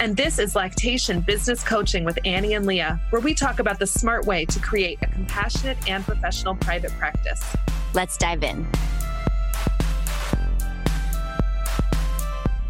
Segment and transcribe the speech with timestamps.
[0.00, 3.86] And this is Lactation Business Coaching with Annie and Leah, where we talk about the
[3.86, 7.44] smart way to create a compassionate and professional private practice.
[7.92, 8.66] Let's dive in.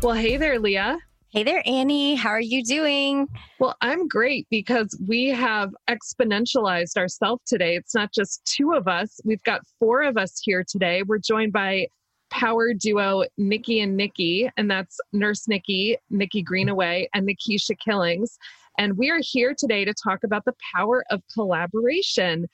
[0.02, 0.98] Well, hey there, Leah.
[1.28, 2.16] Hey there, Annie.
[2.16, 3.28] How are you doing?
[3.60, 7.76] Well, I'm great because we have exponentialized ourselves today.
[7.76, 11.04] It's not just two of us, we've got four of us here today.
[11.04, 11.86] We're joined by
[12.30, 18.38] power duo Nikki and Nikki, and that's Nurse Nikki, Nikki Greenaway, and Nekisha Killings.
[18.78, 22.46] And we are here today to talk about the power of collaboration.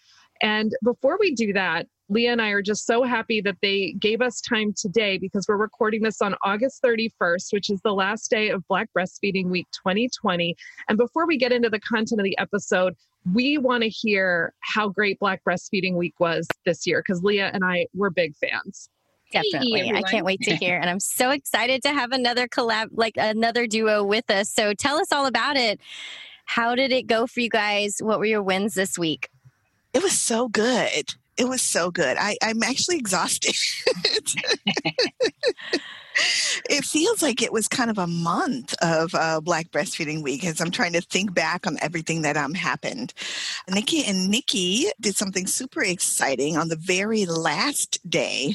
[0.43, 4.21] And before we do that, Leah and I are just so happy that they gave
[4.21, 8.51] us time today because we're recording this on August 31st, which is the last day
[8.51, 10.55] of Black Breastfeeding Week 2020.
[10.89, 12.95] And before we get into the content of the episode,
[13.35, 17.65] we want to hear how great Black Breastfeeding Week was this year because Leah and
[17.65, 18.89] I were big fans.
[19.43, 19.87] Definitely.
[19.87, 20.79] Hey, I can't wait to hear.
[20.79, 24.51] And I'm so excited to have another collab, like another duo with us.
[24.51, 25.81] So tell us all about it.
[26.45, 27.97] How did it go for you guys?
[28.01, 29.29] What were your wins this week?
[29.93, 31.15] It was so good.
[31.37, 32.17] It was so good.
[32.19, 33.55] I, I'm actually exhausted.
[36.69, 40.61] it feels like it was kind of a month of uh, Black Breastfeeding Week as
[40.61, 43.13] I'm trying to think back on everything that um, happened.
[43.69, 48.55] Nikki and Nikki did something super exciting on the very last day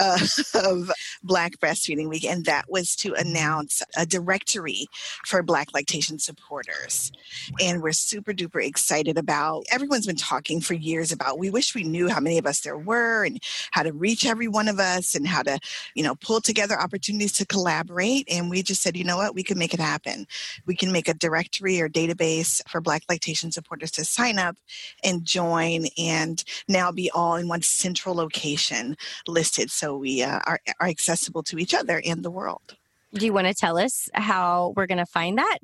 [0.00, 0.18] uh,
[0.54, 0.90] of
[1.22, 4.86] Black Breastfeeding Week, and that was to announce a directory
[5.26, 7.12] for Black lactation supporters.
[7.60, 9.64] And we're super duper excited about.
[9.70, 11.38] Everyone's been talking for years about.
[11.38, 14.48] We wish we knew how many of us there were and how to reach every
[14.48, 15.58] one of us and how to,
[15.94, 18.28] you know, pull together opportunities opportunities to collaborate.
[18.30, 20.24] And we just said, you know what, we can make it happen.
[20.66, 24.56] We can make a directory or database for Black lactation supporters to sign up
[25.02, 28.96] and join and now be all in one central location
[29.26, 32.76] listed so we uh, are, are accessible to each other and the world.
[33.14, 35.58] Do you want to tell us how we're going to find that?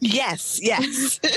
[0.00, 1.20] Yes, yes.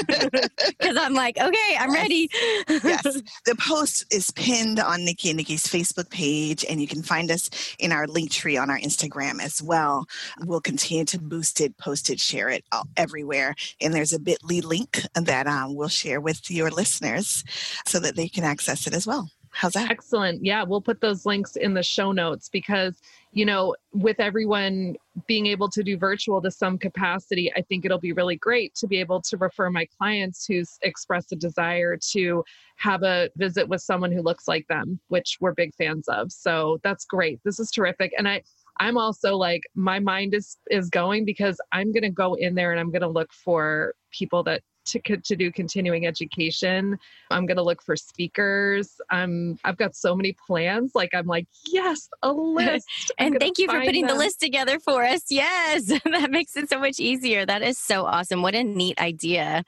[0.84, 2.02] Because I'm like, okay, I'm yes.
[2.02, 2.30] ready.
[2.70, 3.04] yes.
[3.46, 7.50] The post is pinned on Nikki and Nikki's Facebook page, and you can find us
[7.80, 10.06] in our Linktree on our Instagram as well.
[10.46, 13.56] We'll continue to boost it, post it, share it all, everywhere.
[13.82, 17.44] And there's a bit.ly link that um, we'll share with your listeners
[17.86, 19.30] so that they can access it as well.
[19.54, 19.92] How's that?
[19.92, 20.44] Excellent.
[20.44, 23.00] Yeah, we'll put those links in the show notes because,
[23.34, 24.96] you know, with everyone
[25.28, 28.88] being able to do virtual to some capacity, I think it'll be really great to
[28.88, 32.44] be able to refer my clients who's expressed a desire to
[32.78, 36.32] have a visit with someone who looks like them, which we're big fans of.
[36.32, 37.40] So that's great.
[37.44, 38.14] This is terrific.
[38.18, 38.44] And I,
[38.80, 42.72] I'm also like my mind is is going because I'm going to go in there
[42.72, 46.98] and I'm going to look for people that to, to do continuing education.
[47.32, 49.00] I'm going to look for speakers.
[49.10, 50.94] I'm, I've got so many plans.
[50.96, 53.12] Like, I'm like, yes, a list.
[53.18, 54.16] and thank you for putting them.
[54.16, 55.24] the list together for us.
[55.30, 57.46] Yes, that makes it so much easier.
[57.46, 58.42] That is so awesome.
[58.42, 59.64] What a neat idea.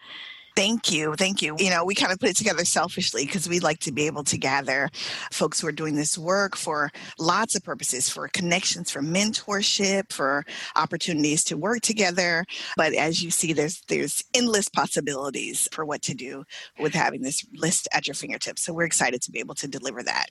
[0.56, 1.16] Thank you.
[1.16, 1.56] Thank you.
[1.60, 4.24] You know, we kind of put it together selfishly because we like to be able
[4.24, 4.90] to gather
[5.32, 10.46] folks who are doing this work for lots of purposes for connections, for mentorship, for
[10.78, 12.46] opportunities to work together.
[12.78, 16.46] But as you see, there's there's endless possibilities for what to do
[16.80, 18.62] with having this list at your fingertips.
[18.62, 20.28] So we're excited to be able to deliver that.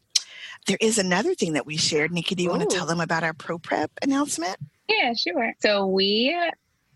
[0.67, 2.13] There is another thing that we shared.
[2.13, 2.57] Nikki, do you Ooh.
[2.57, 4.57] want to tell them about our Pro Prep announcement?
[4.89, 5.53] Yeah, sure.
[5.61, 6.35] So we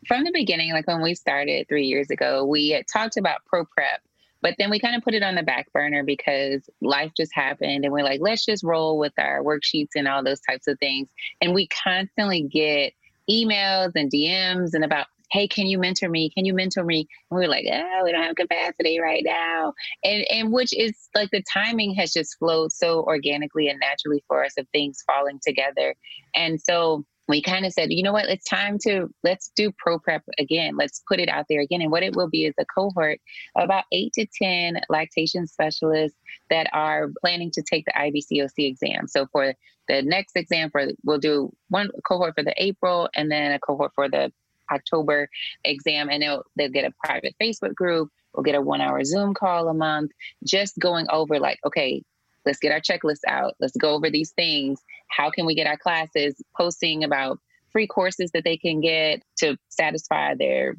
[0.08, 3.64] from the beginning, like when we started three years ago, we had talked about pro
[3.66, 4.00] prep,
[4.40, 7.84] but then we kind of put it on the back burner because life just happened
[7.84, 11.08] and we're like, let's just roll with our worksheets and all those types of things.
[11.40, 12.94] And we constantly get
[13.30, 16.30] emails and DMs and about, hey, can you mentor me?
[16.30, 17.06] Can you mentor me?
[17.30, 19.74] And we are like, oh, we don't have capacity right now.
[20.02, 24.44] And and which is like the timing has just flowed so organically and naturally for
[24.44, 25.94] us of things falling together.
[26.34, 29.98] And so we kind of said, you know what, it's time to let's do pro
[29.98, 30.76] prep again.
[30.76, 31.82] Let's put it out there again.
[31.82, 33.20] And what it will be is a cohort
[33.54, 39.08] of about eight to 10 lactation specialists that are planning to take the IBCLC exam.
[39.08, 39.54] So for
[39.88, 43.92] the next exam, for we'll do one cohort for the April and then a cohort
[43.94, 44.32] for the
[44.72, 45.28] October
[45.64, 46.08] exam.
[46.08, 48.08] And they'll, they'll get a private Facebook group.
[48.34, 50.12] We'll get a one hour Zoom call a month,
[50.44, 52.02] just going over like, okay,
[52.44, 53.54] let's get our checklist out.
[53.60, 54.80] Let's go over these things.
[55.08, 57.38] How can we get our classes posting about
[57.70, 60.74] free courses that they can get to satisfy their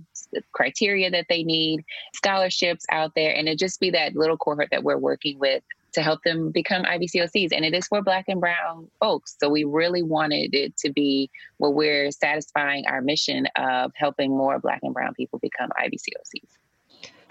[0.54, 1.84] criteria that they need,
[2.16, 5.64] scholarships out there, and it just be that little cohort that we're working with
[5.94, 7.50] to help them become IBCLCs.
[7.52, 9.36] And it is for Black and Brown folks.
[9.40, 14.60] So we really wanted it to be where we're satisfying our mission of helping more
[14.60, 16.59] Black and Brown people become IBCLCs.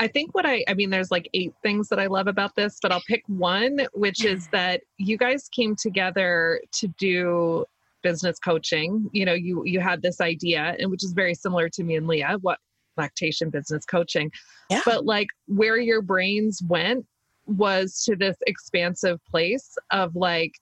[0.01, 2.79] I think what I, I mean, there's like eight things that I love about this,
[2.81, 7.65] but I'll pick one, which is that you guys came together to do
[8.03, 9.11] business coaching.
[9.13, 12.07] You know, you you had this idea, and which is very similar to me and
[12.07, 12.59] Leah, what
[12.97, 14.31] lactation business coaching.
[14.71, 14.83] Yeah.
[14.85, 17.07] But like where your brains went
[17.47, 20.53] was to this expansive place of like,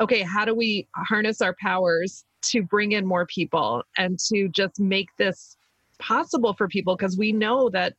[0.00, 4.78] okay, how do we harness our powers to bring in more people and to just
[4.78, 5.56] make this
[5.98, 6.96] possible for people?
[6.96, 7.94] Because we know that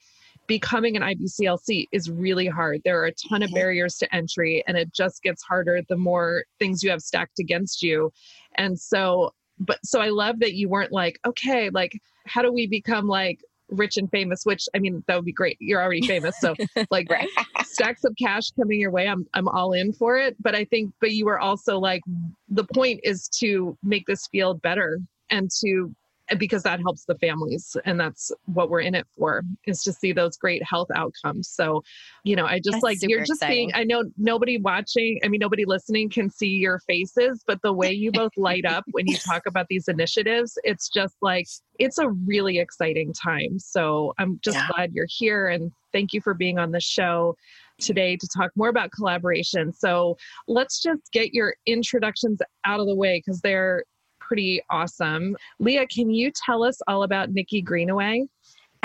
[0.48, 2.82] becoming an IBCLC is really hard.
[2.84, 3.56] There are a ton of mm-hmm.
[3.56, 7.82] barriers to entry, and it just gets harder the more things you have stacked against
[7.82, 8.12] you.
[8.56, 11.94] And so, but so I love that you weren't like, okay, like,
[12.26, 13.40] how do we become like
[13.70, 16.54] rich and famous which i mean that would be great you're already famous so
[16.92, 17.28] like right.
[17.64, 20.94] stacks of cash coming your way i'm i'm all in for it but i think
[21.02, 22.02] but you were also like
[22.50, 25.00] the point is to make this field better
[25.32, 25.94] and to
[26.38, 30.12] because that helps the families and that's what we're in it for is to see
[30.12, 31.84] those great health outcomes so
[32.24, 33.68] you know i just that's like you're just exciting.
[33.68, 37.72] being i know nobody watching i mean nobody listening can see your faces but the
[37.72, 41.46] way you both light up when you talk about these initiatives it's just like
[41.78, 44.68] it's a really exciting time so i'm just yeah.
[44.74, 47.36] glad you're here and thank you for being on the show
[47.80, 49.74] today to talk more about collaboration.
[49.74, 50.18] So
[50.48, 53.84] let's just get your introductions out of the way because they're
[54.28, 55.36] pretty awesome.
[55.60, 58.26] Leah, can you tell us all about Nikki Greenaway?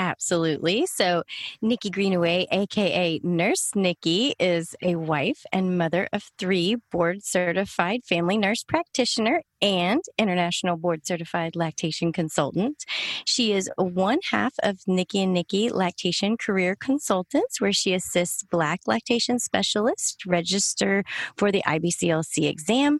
[0.01, 0.87] Absolutely.
[0.87, 1.21] So,
[1.61, 8.35] Nikki Greenaway, aka Nurse Nikki, is a wife and mother of three board certified family
[8.35, 12.83] nurse practitioner and international board certified lactation consultant.
[13.25, 18.81] She is one half of Nikki and Nikki Lactation Career Consultants, where she assists Black
[18.87, 21.03] lactation specialists register
[21.37, 22.99] for the IBCLC exam.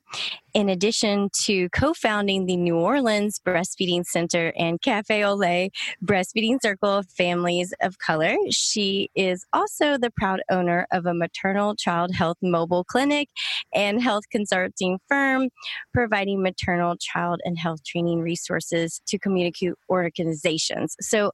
[0.54, 5.70] In addition to co founding the New Orleans Breastfeeding Center and Cafe Ole
[6.04, 11.76] Breastfeeding Circle of Families of Color, she is also the proud owner of a maternal
[11.76, 13.30] child health mobile clinic
[13.74, 15.50] and health consulting firm,
[15.94, 20.98] providing maternal, child, and health training resources to community organizations.
[21.00, 21.32] So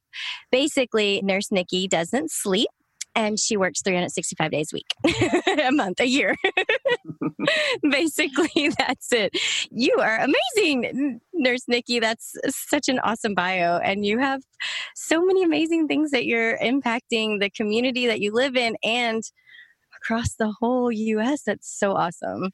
[0.52, 2.70] basically, Nurse Nikki doesn't sleep
[3.18, 4.94] and she works 365 days a week,
[5.66, 6.36] a month, a year.
[7.90, 9.36] Basically, that's it.
[9.72, 12.00] You are amazing, Nurse Nikki.
[12.00, 13.78] That's such an awesome bio.
[13.78, 14.44] And you have
[14.96, 19.24] so many amazing things that you're impacting the community that you live in and
[19.96, 21.42] across the whole US.
[21.42, 22.52] That's so awesome.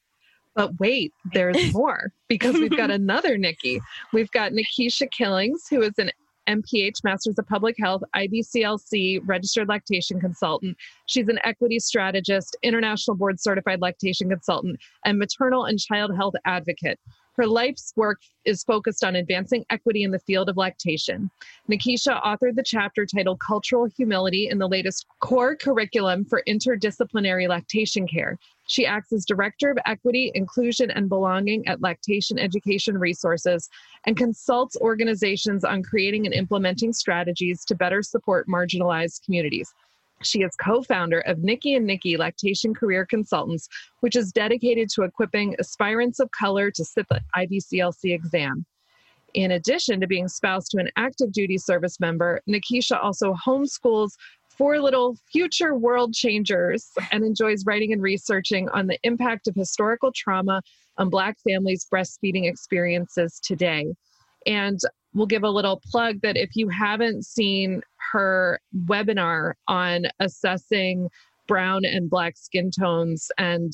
[0.56, 3.81] But wait, there's more because we've got another Nikki.
[4.13, 6.12] We've got Nekisha Killings, who is an
[6.47, 10.77] MPH, Masters of Public Health, IBCLC, registered lactation consultant.
[11.05, 16.99] She's an equity strategist, international board certified lactation consultant, and maternal and child health advocate.
[17.35, 21.31] Her life's work is focused on advancing equity in the field of lactation.
[21.69, 28.07] Nekisha authored the chapter titled Cultural Humility in the latest core curriculum for interdisciplinary lactation
[28.07, 28.38] care.
[28.67, 33.67] She acts as Director of Equity, Inclusion, and Belonging at Lactation Education Resources
[34.05, 39.74] and consults organizations on creating and implementing strategies to better support marginalized communities.
[40.24, 43.68] She is co founder of Nikki and Nikki Lactation Career Consultants,
[44.00, 48.65] which is dedicated to equipping aspirants of color to sit the IBCLC exam.
[49.34, 54.12] In addition to being spouse to an active duty service member, Nekisha also homeschools
[54.58, 60.12] four little future world changers and enjoys writing and researching on the impact of historical
[60.15, 60.62] trauma
[60.98, 63.88] on Black families' breastfeeding experiences today.
[64.45, 64.79] And
[65.13, 67.81] we'll give a little plug that if you haven't seen
[68.12, 71.09] her webinar on assessing
[71.47, 73.73] brown and black skin tones and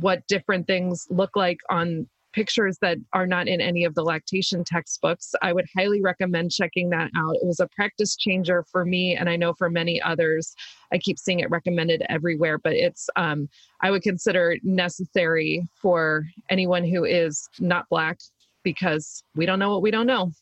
[0.00, 4.64] what different things look like on pictures that are not in any of the lactation
[4.64, 5.34] textbooks.
[5.40, 7.36] I would highly recommend checking that out.
[7.36, 10.54] It was a practice changer for me, and I know for many others.
[10.92, 13.48] I keep seeing it recommended everywhere, but it's um,
[13.80, 18.18] I would consider necessary for anyone who is not black
[18.64, 20.32] because we don't know what we don't know.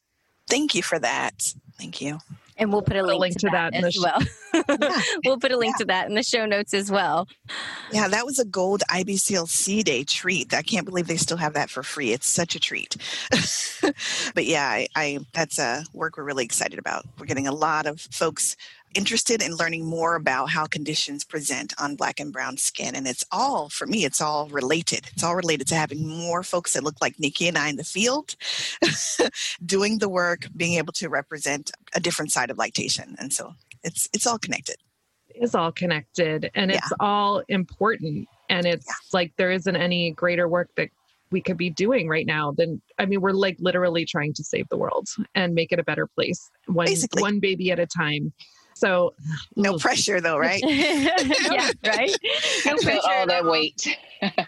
[0.49, 1.55] Thank you for that.
[1.79, 2.19] Thank you.
[2.59, 4.23] And we'll put a link, link to, to, that, that as well.
[4.55, 5.03] yeah.
[5.25, 5.79] we'll put a link yeah.
[5.79, 7.27] to that in the show notes as well.
[7.91, 10.53] Yeah, that was a gold IBCLC day treat.
[10.53, 12.13] I can't believe they still have that for free.
[12.13, 12.97] It's such a treat.
[14.35, 17.07] but yeah, I, I that's a work we're really excited about.
[17.19, 18.57] We're getting a lot of folks
[18.95, 22.95] interested in learning more about how conditions present on black and brown skin.
[22.95, 25.09] And it's all, for me, it's all related.
[25.13, 27.85] It's all related to having more folks that look like Nikki and I in the
[27.85, 28.37] field,
[29.67, 33.17] doing the work, being able to represent a different side of lactation.
[33.19, 34.77] And so it's it's all connected.
[35.29, 38.29] It is all connected and it's all important.
[38.49, 38.95] And it's yeah.
[39.13, 40.91] like there isn't any greater work that
[41.33, 44.69] we could be doing right now than I mean, we're like literally trying to save
[44.69, 47.23] the world and make it a better place one Basically.
[47.23, 48.33] one baby at a time.
[48.75, 49.15] So
[49.57, 49.79] no oh.
[49.79, 50.63] pressure though, right?
[50.67, 52.17] yeah, right.
[52.67, 53.01] No pressure.
[53.05, 53.99] All that weight.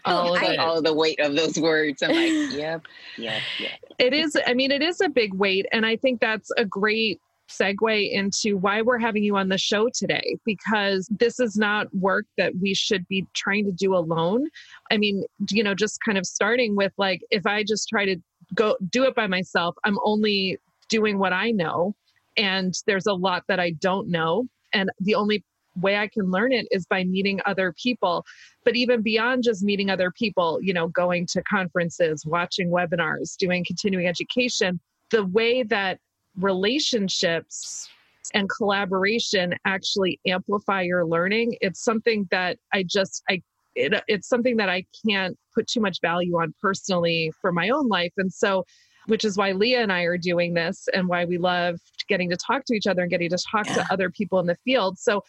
[0.05, 2.03] all, I, all the weight of those words.
[2.03, 2.83] I'm like, yep,
[3.19, 3.73] yep, yep.
[3.99, 5.67] It is, I mean, it is a big weight.
[5.73, 9.89] And I think that's a great segue into why we're having you on the show
[9.93, 14.49] today because this is not work that we should be trying to do alone.
[14.91, 18.17] I mean, you know, just kind of starting with like, if I just try to
[18.55, 21.95] go do it by myself, I'm only doing what I know
[22.37, 24.47] and there's a lot that I don't know.
[24.73, 25.45] And the only
[25.77, 28.25] way I can learn it is by meeting other people.
[28.65, 33.65] But even beyond just meeting other people, you know, going to conferences, watching webinars, doing
[33.65, 35.99] continuing education, the way that
[36.37, 37.89] relationships
[38.33, 43.43] and collaboration actually amplify your learning, it's something that I just, I,
[43.75, 47.89] it, it's something that I can't put too much value on personally for my own
[47.89, 48.13] life.
[48.17, 48.65] And so
[49.07, 52.37] which is why Leah and I are doing this and why we love getting to
[52.37, 53.75] talk to each other and getting to talk yeah.
[53.75, 54.99] to other people in the field.
[54.99, 55.23] So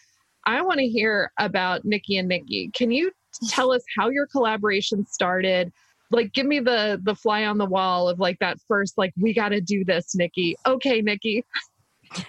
[0.46, 2.70] I want to hear about Nikki and Nikki.
[2.74, 3.12] Can you
[3.50, 5.72] tell us how your collaboration started?
[6.12, 9.34] Like give me the the fly on the wall of like that first like we
[9.34, 10.56] got to do this, Nikki.
[10.66, 11.44] Okay, Nikki.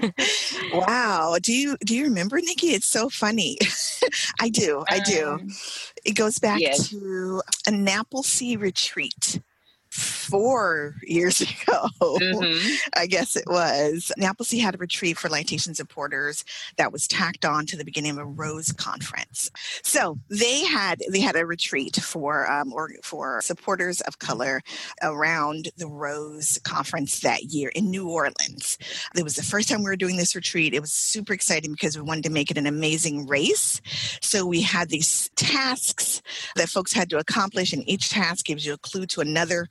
[0.73, 1.37] wow.
[1.41, 2.69] Do you do you remember Nikki?
[2.69, 3.59] It's so funny.
[4.41, 4.85] I do.
[4.88, 5.29] I do.
[5.29, 5.49] Um,
[6.05, 6.88] it goes back yes.
[6.88, 9.41] to a NAPPLSC retreat
[10.26, 12.75] four years ago, mm-hmm.
[12.97, 14.12] I guess it was.
[14.18, 16.45] NAPPLSC had a retreat for lactation supporters
[16.76, 19.50] that was tacked on to the beginning of a Rose conference.
[19.83, 24.62] So they had they had a retreat for um, or for supporters of color
[25.02, 28.78] around the Rose conference that year in New Orleans.
[29.16, 30.75] It was the first time we were doing this retreat.
[30.75, 33.80] It was super exciting because we wanted to make it an amazing race.
[34.21, 36.23] So we had these tasks
[36.56, 39.68] that folks had to accomplish, and each task gives you a clue to another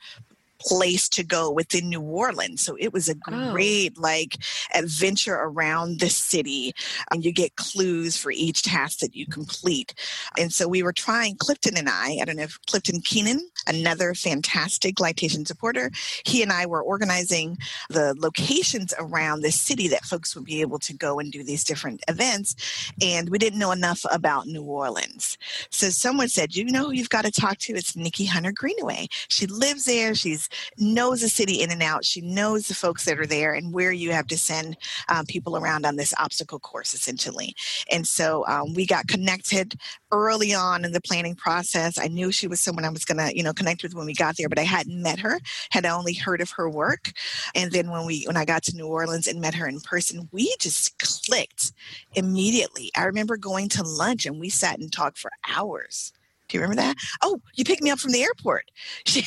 [0.59, 2.62] place to go within New Orleans.
[2.62, 3.51] So it was a oh.
[3.51, 4.01] great oh.
[4.01, 4.38] like
[4.74, 6.74] adventure around the city.
[7.12, 9.93] And you get clues for each task that you complete.
[10.38, 14.13] And so we were trying, Clifton and I, I don't know if Clifton Kenon, another
[14.13, 15.91] fantastic lactation supporter,
[16.25, 17.57] he and I were organizing
[17.89, 21.63] the locations around the city that folks would be able to go and do these
[21.63, 22.55] different events.
[23.01, 25.38] And we didn't know enough about New Orleans.
[25.69, 27.74] So someone said, you know who you've got to talk to?
[27.74, 29.07] It's Nikki Hunter Greenaway.
[29.27, 30.15] She lives there.
[30.15, 30.44] She's
[30.77, 32.05] knows the city in and out.
[32.05, 34.77] She knows the folks that are there and where you have to send
[35.09, 37.55] um, people around on this obstacle course, essentially.
[37.91, 39.75] And so um, we got connected
[40.11, 41.97] early on in the planning process.
[41.97, 44.13] I knew she was someone I was going to, you know, connect with when we
[44.13, 45.39] got there, but I hadn't met her,
[45.71, 47.11] had only heard of her work.
[47.53, 50.29] And then when we, when I got to New Orleans and met her in person,
[50.31, 51.73] we just clicked
[52.13, 52.91] immediately.
[52.95, 56.13] I remember going to lunch and we sat and talked for hours.
[56.55, 56.95] Do you remember that?
[57.21, 58.71] Oh, you picked me up from the airport.
[59.05, 59.21] She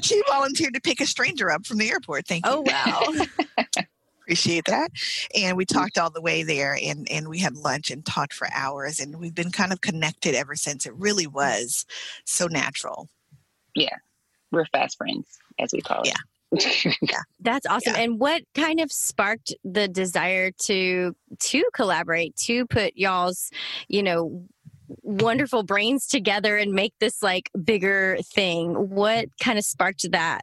[0.00, 2.26] she volunteered to pick a stranger up from the airport.
[2.26, 2.52] Thank you.
[2.52, 3.26] Oh wow.
[4.22, 4.90] Appreciate that.
[5.34, 8.46] And we talked all the way there and, and we had lunch and talked for
[8.54, 10.86] hours and we've been kind of connected ever since.
[10.86, 11.84] It really was
[12.24, 13.08] so natural.
[13.74, 13.96] Yeah.
[14.52, 15.26] We're fast friends,
[15.58, 16.08] as we call it.
[16.08, 16.14] Yeah.
[17.02, 17.22] yeah.
[17.40, 17.94] That's awesome.
[17.94, 18.02] Yeah.
[18.02, 23.50] And what kind of sparked the desire to to collaborate, to put y'all's,
[23.88, 24.44] you know,
[25.02, 28.72] wonderful brains together and make this like bigger thing.
[28.90, 30.42] What kind of sparked that?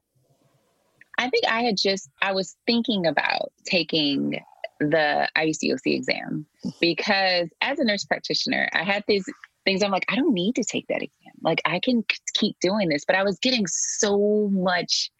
[1.17, 4.39] I think I had just, I was thinking about taking
[4.79, 6.45] the IBCLC exam
[6.79, 9.25] because as a nurse practitioner, I had these
[9.67, 11.33] things I'm like, I don't need to take that exam.
[11.41, 13.03] Like, I can keep doing this.
[13.05, 15.11] But I was getting so much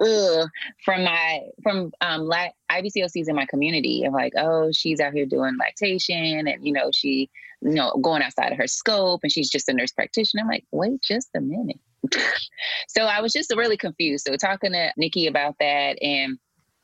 [0.00, 0.48] ugh,
[0.84, 5.26] from my from um la- IBCLCs in my community of like, oh, she's out here
[5.26, 7.30] doing lactation and you know, she,
[7.62, 10.42] you know, going outside of her scope and she's just a nurse practitioner.
[10.42, 11.80] I'm like, wait just a minute.
[12.88, 14.26] so I was just really confused.
[14.26, 16.38] So talking to Nikki about that and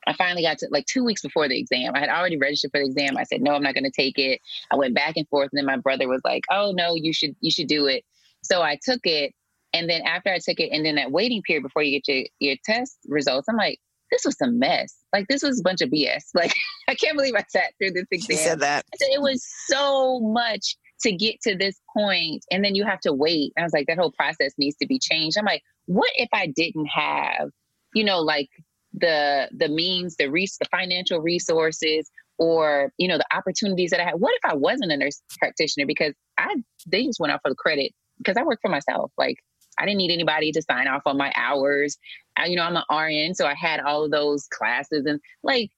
[0.07, 1.95] I finally got to like two weeks before the exam.
[1.95, 3.17] I had already registered for the exam.
[3.17, 4.41] I said, no, I'm not going to take it.
[4.71, 5.51] I went back and forth.
[5.53, 8.05] And then my brother was like, oh, no, you should, you should do it.
[8.43, 9.33] So I took it
[9.73, 12.27] And then after I took it, and then that waiting period before you get your,
[12.41, 13.79] your test results, I'm like,
[14.11, 14.95] this was a mess.
[15.13, 16.25] Like this was a bunch of BS.
[16.35, 16.55] Like
[16.89, 18.37] I can't believe I sat through this exam.
[18.37, 18.85] She said that.
[18.97, 23.13] Said, it was so much to get to this point, and then you have to
[23.13, 23.53] wait.
[23.59, 25.37] I was like, that whole process needs to be changed.
[25.39, 27.51] I'm like, what if I didn't have,
[27.95, 28.49] you know, like
[28.93, 34.05] the the means, the res- the financial resources, or you know, the opportunities that I
[34.05, 34.15] had.
[34.15, 35.87] What if I wasn't a nurse practitioner?
[35.87, 39.11] Because I they just went off for the credit because I work for myself.
[39.17, 39.37] Like
[39.79, 41.99] I didn't need anybody to sign off on my hours.
[42.37, 45.71] I, you know, I'm an RN, so I had all of those classes and like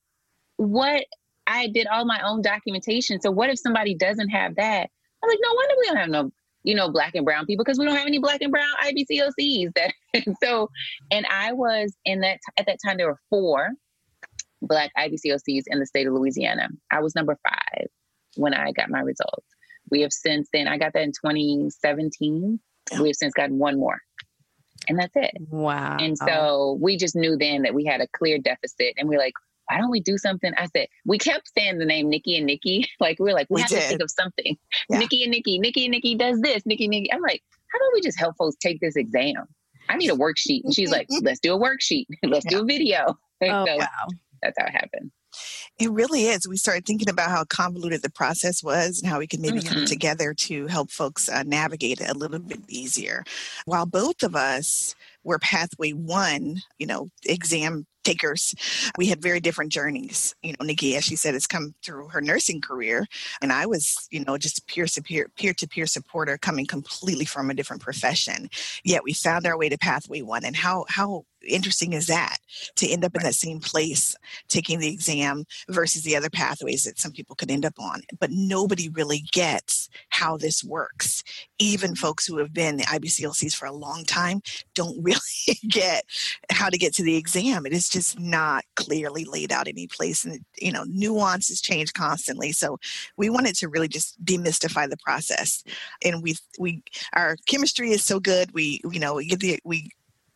[0.56, 1.04] what
[1.46, 3.20] I did all my own documentation.
[3.20, 4.90] So what if somebody doesn't have that?
[5.22, 6.30] I'm like, no wonder we don't have no,
[6.62, 9.72] you know, black and brown people because we don't have any black and brown IBCLCs.
[9.74, 9.92] That
[10.42, 10.70] so,
[11.10, 13.70] and I was in that at that time there were four
[14.62, 16.68] black IBCLCs in the state of Louisiana.
[16.90, 17.86] I was number five
[18.36, 19.46] when I got my results.
[19.90, 22.58] We have since then I got that in 2017.
[23.00, 24.00] We have since gotten one more.
[24.88, 25.32] And that's it.
[25.50, 25.96] Wow.
[25.98, 29.18] And so we just knew then that we had a clear deficit and we are
[29.18, 29.32] like,
[29.68, 30.52] why don't we do something?
[30.58, 32.86] I said, we kept saying the name Nikki and Nikki.
[33.00, 33.80] Like we are like, we, we have did.
[33.80, 34.56] to think of something.
[34.88, 34.98] Yeah.
[34.98, 37.12] Nikki and Nikki, Nikki and Nikki does this, Nikki and Nikki.
[37.12, 39.46] I'm like, how about we just help folks take this exam?
[39.88, 40.64] I need a worksheet.
[40.64, 42.06] And she's like, let's do a worksheet.
[42.22, 42.50] let's yeah.
[42.50, 43.18] do a video.
[43.42, 43.86] Oh, so wow.
[44.42, 45.10] That's how it happened.
[45.78, 46.48] It really is.
[46.48, 49.74] We started thinking about how convoluted the process was and how we could maybe mm-hmm.
[49.74, 53.24] come together to help folks uh, navigate it a little bit easier.
[53.64, 58.54] While both of us were pathway one, you know, exam takers.
[58.96, 60.34] We had very different journeys.
[60.42, 63.06] You know, Nikki, as she said, has come through her nursing career,
[63.42, 67.24] and I was, you know, just peer to peer, peer to peer supporter, coming completely
[67.24, 68.48] from a different profession.
[68.84, 72.38] Yet we found our way to pathway one, and how how interesting is that
[72.76, 74.16] to end up in that same place
[74.48, 78.30] taking the exam versus the other pathways that some people could end up on but
[78.30, 81.22] nobody really gets how this works
[81.58, 84.40] even folks who have been the ibclcs for a long time
[84.74, 85.20] don't really
[85.68, 86.04] get
[86.50, 90.24] how to get to the exam it is just not clearly laid out any place
[90.24, 92.76] and you know nuances change constantly so
[93.16, 95.62] we wanted to really just demystify the process
[96.04, 96.82] and we we
[97.12, 99.88] our chemistry is so good we you know we get the we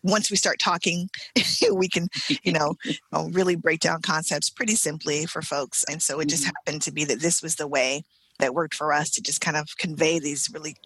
[0.04, 1.10] once we start talking,
[1.74, 2.08] we can,
[2.44, 2.76] you know,
[3.32, 5.84] really break down concepts pretty simply for folks.
[5.90, 6.52] And so it just mm-hmm.
[6.56, 8.04] happened to be that this was the way
[8.38, 10.76] that worked for us to just kind of convey these really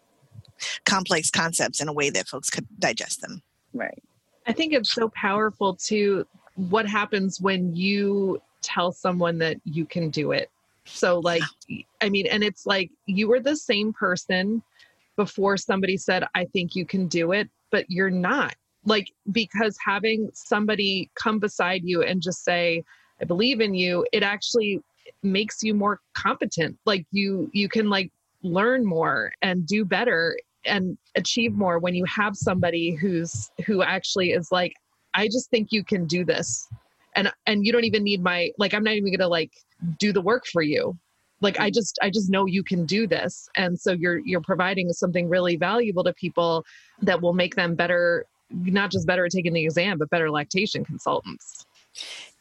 [0.87, 3.43] complex concepts in a way that folks could digest them.
[3.75, 4.03] Right.
[4.47, 10.11] I think it's so powerful to what happens when you tell someone that you can
[10.11, 10.51] do it.
[10.85, 11.43] So, like,
[12.01, 14.63] I mean, and it's like you were the same person
[15.17, 18.55] before somebody said, I think you can do it, but you're not.
[18.85, 22.83] Like, because having somebody come beside you and just say,
[23.21, 24.81] I believe in you, it actually
[25.23, 26.77] makes you more competent.
[26.85, 28.11] Like, you, you can like
[28.43, 34.31] learn more and do better and achieve more when you have somebody who's who actually
[34.31, 34.75] is like
[35.15, 36.69] i just think you can do this.
[37.15, 39.53] And and you don't even need my like i'm not even gonna like
[39.99, 40.97] do the work for you.
[41.41, 41.75] Like i mm-hmm.
[41.75, 43.49] just i just know you can do this.
[43.57, 46.65] And so you're you're providing something really valuable to people
[47.03, 50.85] that will make them better not just better at taking the exam but better lactation
[50.85, 51.65] consultants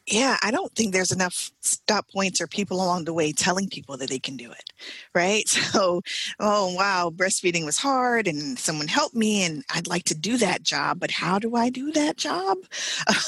[0.07, 3.97] yeah, I don't think there's enough stop points or people along the way telling people
[3.97, 4.63] that they can do it,
[5.15, 5.47] right?
[5.47, 6.01] So,
[6.39, 10.63] oh wow, breastfeeding was hard, and someone helped me, and I'd like to do that
[10.63, 12.57] job, but how do I do that job?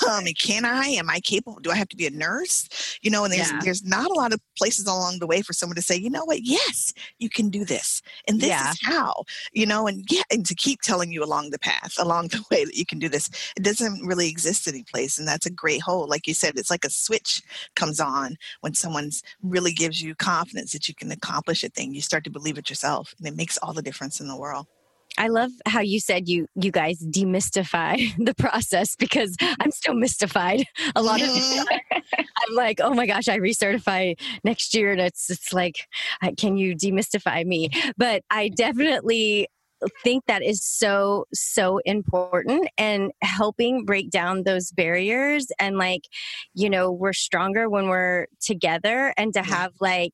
[0.09, 0.87] Um, can I?
[0.87, 1.59] Am I capable?
[1.61, 2.67] Do I have to be a nurse?
[3.01, 3.59] You know, and there's yeah.
[3.63, 6.25] there's not a lot of places along the way for someone to say, you know
[6.25, 6.41] what?
[6.41, 8.71] Yes, you can do this, and this yeah.
[8.71, 9.23] is how.
[9.53, 12.65] You know, and yeah, and to keep telling you along the path, along the way
[12.65, 13.29] that you can do this.
[13.55, 16.71] It doesn't really exist any place, and that's a great hole, like you said it's
[16.71, 17.41] like a switch
[17.75, 21.93] comes on when someone's really gives you confidence that you can accomplish a thing.
[21.93, 24.65] You start to believe it yourself, and it makes all the difference in the world.
[25.17, 30.63] I love how you said you you guys demystify the process because I'm still mystified.
[30.95, 32.01] A lot of mm-hmm.
[32.17, 35.87] I'm like, oh my gosh, I recertify next year, and it's it's like,
[36.37, 37.69] can you demystify me?
[37.97, 39.47] But I definitely
[40.03, 46.03] think that is so so important and helping break down those barriers and like
[46.53, 50.13] you know we're stronger when we're together and to have like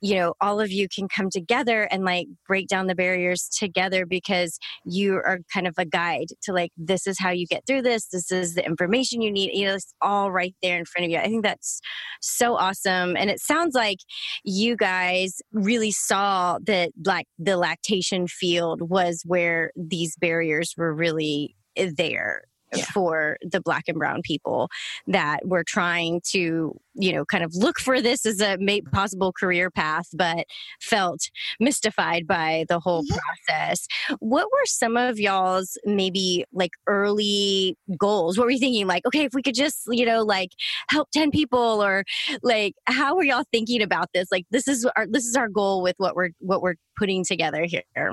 [0.00, 4.06] you know all of you can come together and like break down the barriers together
[4.06, 7.82] because you are kind of a guide to like this is how you get through
[7.82, 11.04] this this is the information you need you know it's all right there in front
[11.04, 11.18] of you.
[11.18, 11.80] I think that's
[12.20, 13.16] so awesome.
[13.16, 13.98] And it sounds like
[14.44, 21.56] you guys really saw that like the lactation field was where these barriers were really
[21.76, 22.42] there
[22.74, 22.84] yeah.
[22.92, 24.68] for the black and brown people
[25.06, 28.58] that were trying to you know kind of look for this as a
[28.92, 30.44] possible career path but
[30.80, 33.16] felt mystified by the whole mm-hmm.
[33.46, 33.86] process
[34.18, 39.24] what were some of y'all's maybe like early goals what were you thinking like okay
[39.24, 40.50] if we could just you know like
[40.90, 42.04] help 10 people or
[42.42, 45.82] like how were y'all thinking about this like this is our this is our goal
[45.82, 48.12] with what we're what we're putting together here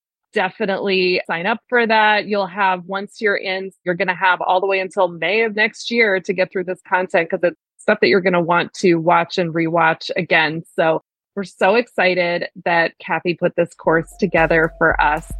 [0.33, 2.27] definitely sign up for that.
[2.27, 5.55] You'll have, once you're in, you're going to have all the way until May of
[5.55, 8.73] next year to get through this content because it's stuff that you're going to want
[8.75, 10.63] to watch and rewatch again.
[10.75, 11.01] So
[11.35, 15.31] we're so excited that Kathy put this course together for us.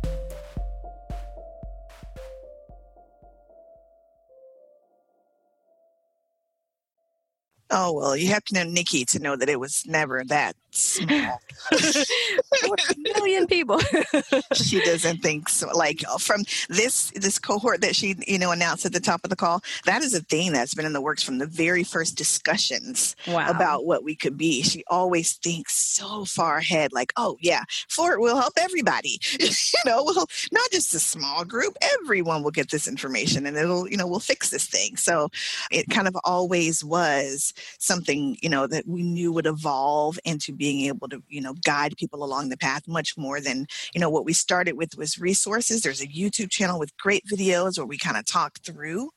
[7.72, 11.40] Oh well, you have to know Nikki to know that it was never that small.
[11.72, 13.80] a million people.
[14.54, 15.70] she doesn't think so.
[15.74, 19.30] Like uh, from this this cohort that she you know announced at the top of
[19.30, 22.18] the call, that is a thing that's been in the works from the very first
[22.18, 23.50] discussions wow.
[23.50, 24.64] about what we could be.
[24.64, 26.92] She always thinks so far ahead.
[26.92, 29.20] Like, oh yeah, Fort will help everybody.
[29.40, 29.50] you
[29.86, 31.78] know, well, not just a small group.
[32.02, 34.98] Everyone will get this information, and it'll you know we'll fix this thing.
[34.98, 35.30] So
[35.70, 40.86] it kind of always was something you know that we knew would evolve into being
[40.88, 44.26] able to you know guide people along the path much more than you know what
[44.26, 45.82] we started with was resources.
[45.82, 49.10] There's a youtube channel with great videos where we kind of talk through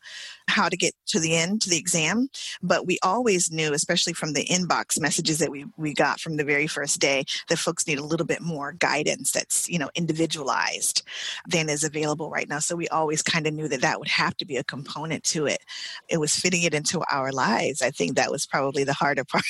[0.49, 2.29] how to get to the end to the exam.
[2.63, 6.45] But we always knew especially from the inbox messages that we, we got from the
[6.45, 11.03] very first day that folks need a little bit more guidance that's you know individualized
[11.49, 12.59] than is available right now.
[12.59, 15.47] So we always kind of knew that that would have to be a component to
[15.47, 15.59] it.
[16.09, 17.83] It was fitting it into our lives.
[17.83, 19.45] I think that was probably the harder part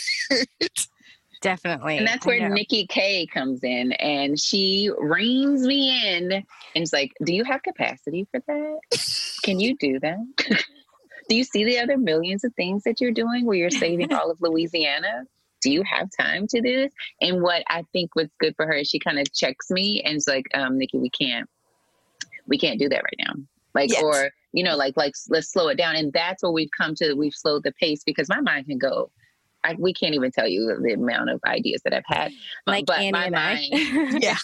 [1.44, 1.98] Definitely.
[1.98, 6.44] And that's where Nikki K comes in and she reins me in and
[6.74, 8.78] it's like, Do you have capacity for that?
[9.42, 10.24] Can you do that?
[11.28, 14.30] do you see the other millions of things that you're doing where you're saving all
[14.30, 15.24] of Louisiana?
[15.60, 16.92] Do you have time to do this?
[17.20, 20.16] And what I think was good for her is she kind of checks me and
[20.16, 21.46] it's like, um, Nikki, we can't
[22.46, 23.34] we can't do that right now.
[23.74, 24.02] Like yes.
[24.02, 25.96] or you know, like like let's slow it down.
[25.96, 29.10] And that's where we've come to we've slowed the pace because my mind can go
[29.64, 32.32] I, we can't even tell you the amount of ideas that I've had.
[32.66, 34.18] Like but Annie my and mind, I.
[34.20, 34.36] yeah,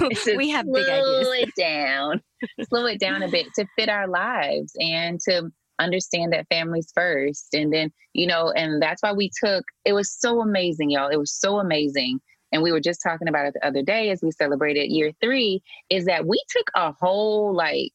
[0.36, 1.26] we have big ideas.
[1.26, 2.22] Slow it down,
[2.68, 7.52] slow it down a bit to fit our lives and to understand that families first,
[7.52, 9.64] and then you know, and that's why we took.
[9.84, 11.10] It was so amazing, y'all.
[11.10, 12.20] It was so amazing.
[12.52, 15.60] And we were just talking about it the other day as we celebrated year three,
[15.90, 17.90] is that we took a whole like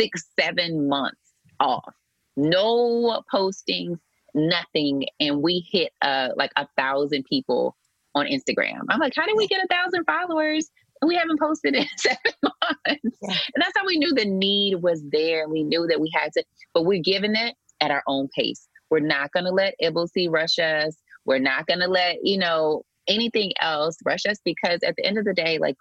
[0.00, 1.20] six, seven months
[1.58, 1.94] off.
[2.36, 3.98] No postings,
[4.34, 7.76] nothing and we hit uh like a thousand people
[8.14, 8.80] on Instagram.
[8.88, 10.70] I'm like, how did we get a thousand followers?
[11.04, 13.18] We haven't posted in seven months.
[13.22, 13.36] Yeah.
[13.54, 15.42] And that's how we knew the need was there.
[15.42, 18.68] And we knew that we had to, but we're giving it at our own pace.
[18.90, 20.96] We're not going to let IBLCE rush us.
[21.24, 25.18] We're not going to let, you know, anything else rush us because at the end
[25.18, 25.76] of the day, like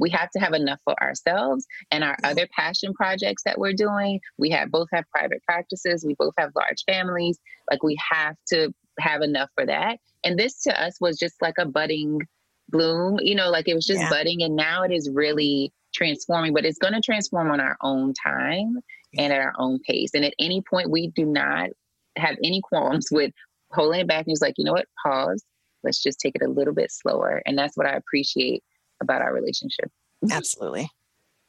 [0.00, 4.20] we have to have enough for ourselves and our other passion projects that we're doing.
[4.38, 7.38] We have both have private practices, we both have large families.
[7.70, 9.98] Like we have to have enough for that.
[10.24, 12.20] And this to us was just like a budding
[12.68, 14.10] bloom, you know, like it was just yeah.
[14.10, 18.14] budding and now it is really transforming, but it's going to transform on our own
[18.14, 18.76] time
[19.18, 20.10] and at our own pace.
[20.14, 21.70] And at any point, we do not
[22.16, 23.32] have any qualms with
[23.72, 25.44] holding it back and just like, you know what, pause.
[25.82, 27.42] let's just take it a little bit slower.
[27.46, 28.62] And that's what I appreciate
[29.00, 29.90] about our relationship.
[30.30, 30.90] Absolutely.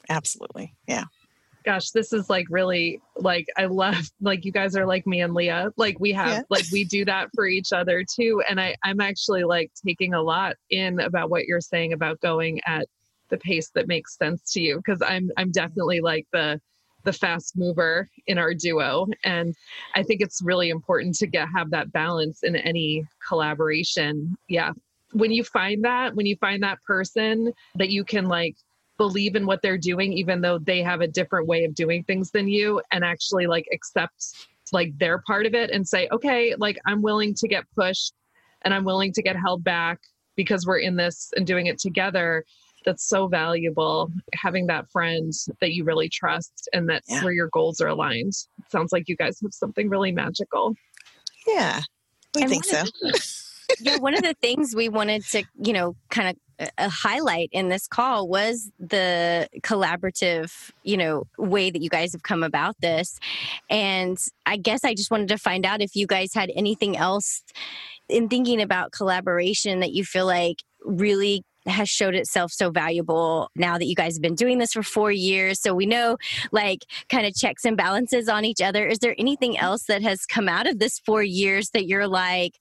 [0.09, 0.73] Absolutely.
[0.87, 1.05] Yeah.
[1.63, 5.33] Gosh, this is like really like I love like you guys are like me and
[5.33, 5.71] Leah.
[5.77, 6.41] Like we have yeah.
[6.49, 8.41] like we do that for each other too.
[8.49, 12.61] And I, I'm actually like taking a lot in about what you're saying about going
[12.65, 12.87] at
[13.29, 14.81] the pace that makes sense to you.
[14.85, 16.59] Cause I'm I'm definitely like the
[17.03, 19.55] the fast mover in our duo and
[19.95, 24.71] i think it's really important to get have that balance in any collaboration yeah
[25.13, 28.55] when you find that when you find that person that you can like
[28.97, 32.31] believe in what they're doing even though they have a different way of doing things
[32.31, 36.77] than you and actually like accept like their part of it and say okay like
[36.85, 38.13] i'm willing to get pushed
[38.61, 39.99] and i'm willing to get held back
[40.35, 42.45] because we're in this and doing it together
[42.85, 47.23] that's so valuable having that friend that you really trust and that's yeah.
[47.23, 48.33] where your goals are aligned.
[48.57, 50.73] It sounds like you guys have something really magical.
[51.45, 51.81] Yeah
[52.35, 52.83] we and think so
[53.79, 56.29] yeah, one of the things we wanted to, you know, kind
[56.59, 62.11] of uh, highlight in this call was the collaborative, you know, way that you guys
[62.11, 63.19] have come about this.
[63.69, 67.43] And I guess I just wanted to find out if you guys had anything else
[68.09, 73.77] in thinking about collaboration that you feel like really has showed itself so valuable now
[73.77, 75.59] that you guys have been doing this for four years.
[75.61, 76.17] So we know
[76.51, 78.87] like kind of checks and balances on each other.
[78.87, 82.55] Is there anything else that has come out of this four years that you're like,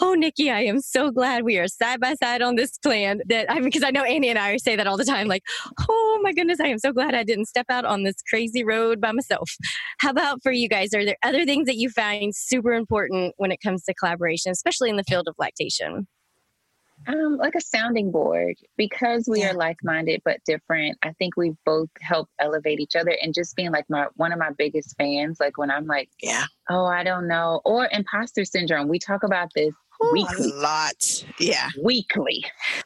[0.00, 3.50] oh nikki i am so glad we are side by side on this plan that
[3.50, 5.42] i mean because i know annie and i say that all the time like
[5.88, 9.00] oh my goodness i am so glad i didn't step out on this crazy road
[9.00, 9.50] by myself.
[9.98, 10.94] How about for you guys?
[10.94, 14.90] Are there other things that you find super important when it comes to collaboration especially
[14.90, 16.06] in the field of lactation?
[17.06, 21.90] Um, like a sounding board because we are like-minded but different i think we both
[22.00, 25.58] help elevate each other and just being like my one of my biggest fans like
[25.58, 26.44] when i'm like yeah.
[26.70, 29.74] Oh i don't know or imposter syndrome we talk about this
[30.12, 30.50] weekly.
[30.50, 31.24] A lot.
[31.38, 31.68] Yeah.
[31.82, 32.44] Weekly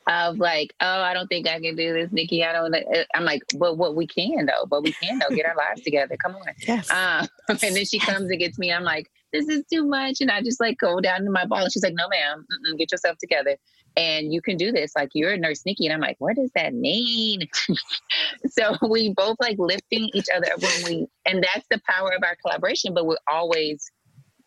[0.08, 2.44] of like, oh, I don't think I can do this, Nikki.
[2.44, 5.46] I don't, uh, I'm like, well, what we can though, but we can though, get
[5.46, 6.16] our lives together.
[6.16, 6.42] Come on.
[6.66, 6.90] Yes.
[6.90, 8.72] Um, and then she comes and gets me.
[8.72, 10.20] I'm like, this is too much.
[10.20, 11.62] And I just like go down to my ball.
[11.62, 12.46] And she's like, no, ma'am,
[12.78, 13.56] get yourself together.
[13.96, 14.92] And you can do this.
[14.96, 15.86] Like you're a nurse, Nikki.
[15.86, 17.48] And I'm like, what does that mean?
[18.48, 22.36] so we both like lifting each other when we, and that's the power of our
[22.36, 22.94] collaboration.
[22.94, 23.90] But we're always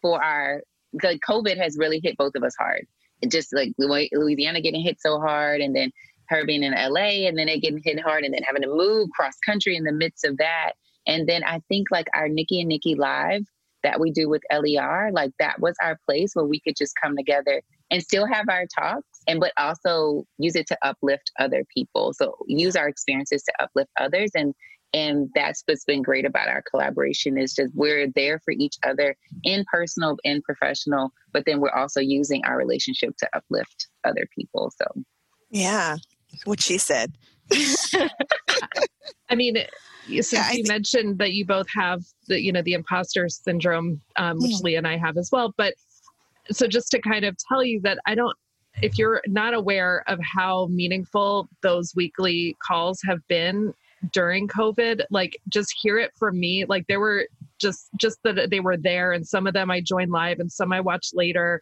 [0.01, 2.85] for our the COVID has really hit both of us hard.
[3.21, 5.91] It just like Louisiana getting hit so hard, and then
[6.29, 9.09] her being in LA, and then it getting hit hard, and then having to move
[9.11, 10.73] cross country in the midst of that.
[11.07, 13.43] And then I think like our Nikki and Nikki live
[13.83, 17.15] that we do with LER, like that was our place where we could just come
[17.17, 22.13] together and still have our talks and but also use it to uplift other people.
[22.13, 24.53] So use our experiences to uplift others and
[24.93, 29.15] and that's what's been great about our collaboration is just we're there for each other
[29.43, 34.71] in personal and professional but then we're also using our relationship to uplift other people
[34.77, 34.85] so
[35.49, 35.95] yeah
[36.45, 37.13] what she said
[39.29, 39.57] i mean
[40.07, 44.37] since yeah, you mentioned that you both have the you know the imposter syndrome um,
[44.39, 44.57] which yeah.
[44.63, 45.73] leah and i have as well but
[46.49, 48.35] so just to kind of tell you that i don't
[48.81, 53.73] if you're not aware of how meaningful those weekly calls have been
[54.11, 56.65] during COVID, like just hear it from me.
[56.65, 57.27] Like there were
[57.59, 60.73] just just that they were there and some of them I joined live and some
[60.73, 61.61] I watched later.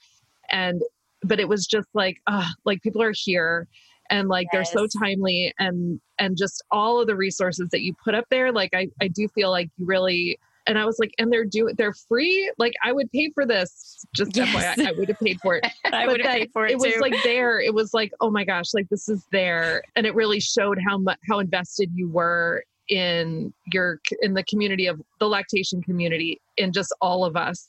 [0.50, 0.82] And
[1.22, 3.68] but it was just like, uh, like people are here
[4.10, 4.72] and like yes.
[4.72, 8.52] they're so timely and and just all of the resources that you put up there,
[8.52, 11.72] like I, I do feel like you really and I was like, and they're do
[11.76, 12.50] they're free.
[12.60, 14.06] Like I would pay for this.
[14.16, 14.78] Just yes.
[14.78, 15.66] FYI, I would have paid for it.
[15.92, 16.74] I would have paid for it.
[16.74, 17.60] It was like there.
[17.60, 21.00] It was like, oh my gosh, like this is there, and it really showed how
[21.00, 26.72] much how invested you were in your in the community of the lactation community in
[26.72, 27.68] just all of us.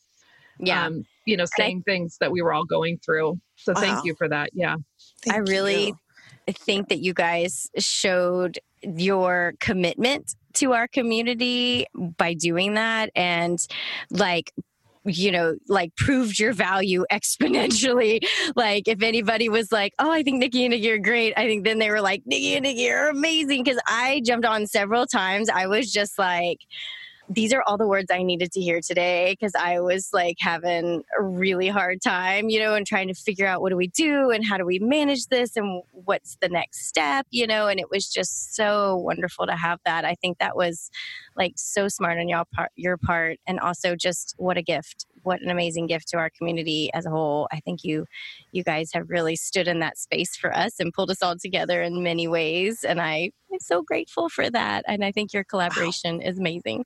[0.58, 3.40] Yeah, um, you know, saying I, things that we were all going through.
[3.56, 3.80] So wow.
[3.80, 4.50] thank you for that.
[4.52, 4.76] Yeah,
[5.24, 5.86] thank I really.
[5.86, 5.96] You.
[6.52, 13.58] think that you guys showed your commitment to our community by doing that and
[14.10, 14.52] like
[15.04, 18.20] you know, like proved your value exponentially.
[18.56, 21.64] Like if anybody was like, oh, I think Nikki and Nikki are great, I think
[21.64, 23.64] then they were like, Nikki and Nikki are amazing.
[23.64, 25.48] Cause I jumped on several times.
[25.48, 26.58] I was just like,
[27.30, 31.04] these are all the words I needed to hear today because I was like having
[31.16, 34.30] a really hard time, you know, and trying to figure out what do we do
[34.30, 37.88] and how do we manage this and what's the next step, you know, and it
[37.88, 40.04] was just so wonderful to have that.
[40.04, 40.90] I think that was
[41.36, 45.40] like so smart on y'all part, your part and also just what a gift what
[45.40, 47.48] an amazing gift to our community as a whole.
[47.52, 48.06] I think you
[48.52, 51.82] you guys have really stood in that space for us and pulled us all together
[51.82, 52.84] in many ways.
[52.84, 54.84] And I am so grateful for that.
[54.86, 56.24] And I think your collaboration wow.
[56.24, 56.84] is amazing.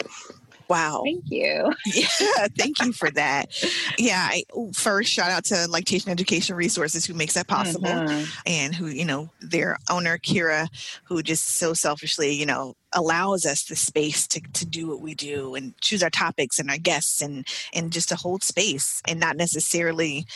[0.68, 1.02] Wow.
[1.04, 1.72] Thank you.
[1.94, 3.62] Yeah, thank you for that.
[3.98, 8.26] Yeah, I, first shout out to Lactation Education Resources who makes that possible Mhm.
[8.46, 10.68] and who, you know, their owner Kira
[11.04, 15.14] who just so selfishly, you know, allows us the space to, to do what we
[15.14, 19.20] do and choose our topics and our guests and and just to hold space and
[19.20, 20.26] not necessarily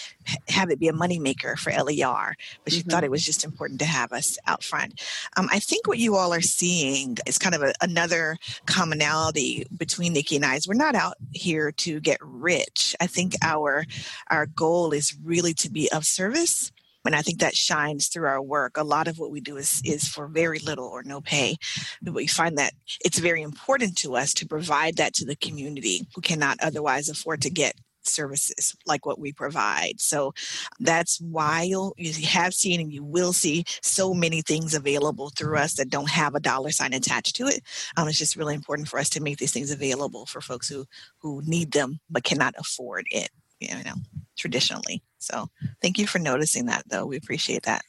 [0.49, 2.91] have it be a moneymaker for LER, but she Mhm.
[2.91, 5.01] thought it was just important to have us out front.
[5.37, 10.13] Um, I think what you all are seeing is kind of a, another commonality between
[10.13, 12.97] Nikki and I is we're not out here to get rich.
[13.01, 13.85] I think our
[14.31, 16.73] our goal is really to be of service.
[17.05, 18.77] And I think that shines through our work.
[18.77, 21.57] A lot of what we do is, is for very little or no pay.
[22.03, 22.73] But we find that
[23.05, 27.43] it's very important to us to provide that to the community who cannot otherwise afford
[27.43, 27.75] to get
[28.09, 30.01] services like what we provide.
[30.01, 30.33] So
[30.81, 35.59] that's why you'll you have seen and you will see so many things available through
[35.59, 37.63] us that don't have a dollar sign attached to it.
[37.97, 40.87] Um, it's just really important for us to make these things available for folks who
[41.19, 43.31] who need them but cannot afford it.
[43.61, 43.95] You know,
[44.39, 45.03] traditionally.
[45.19, 45.51] So
[45.83, 47.05] thank you for noticing that, though.
[47.05, 47.83] We appreciate that.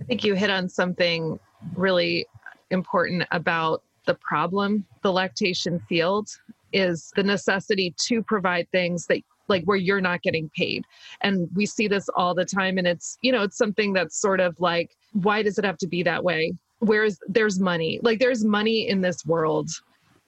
[0.00, 1.38] I think you hit on something
[1.74, 2.26] really
[2.70, 6.28] important about the problem, the lactation field,
[6.72, 10.84] is the necessity to provide things that like where you're not getting paid.
[11.20, 12.78] And we see this all the time.
[12.78, 15.88] And it's, you know, it's something that's sort of like, why does it have to
[15.88, 16.54] be that way?
[16.78, 17.98] Where's there's money?
[18.02, 19.68] Like there's money in this world.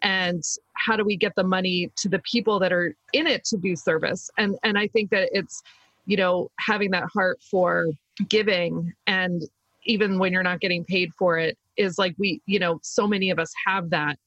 [0.02, 0.42] And
[0.74, 3.76] how do we get the money to the people that are in it to do
[3.76, 4.30] service?
[4.38, 5.62] And and I think that it's,
[6.06, 7.86] you know, having that heart for
[8.28, 9.42] giving and
[9.84, 13.30] even when you're not getting paid for it is like we you know so many
[13.30, 14.18] of us have that.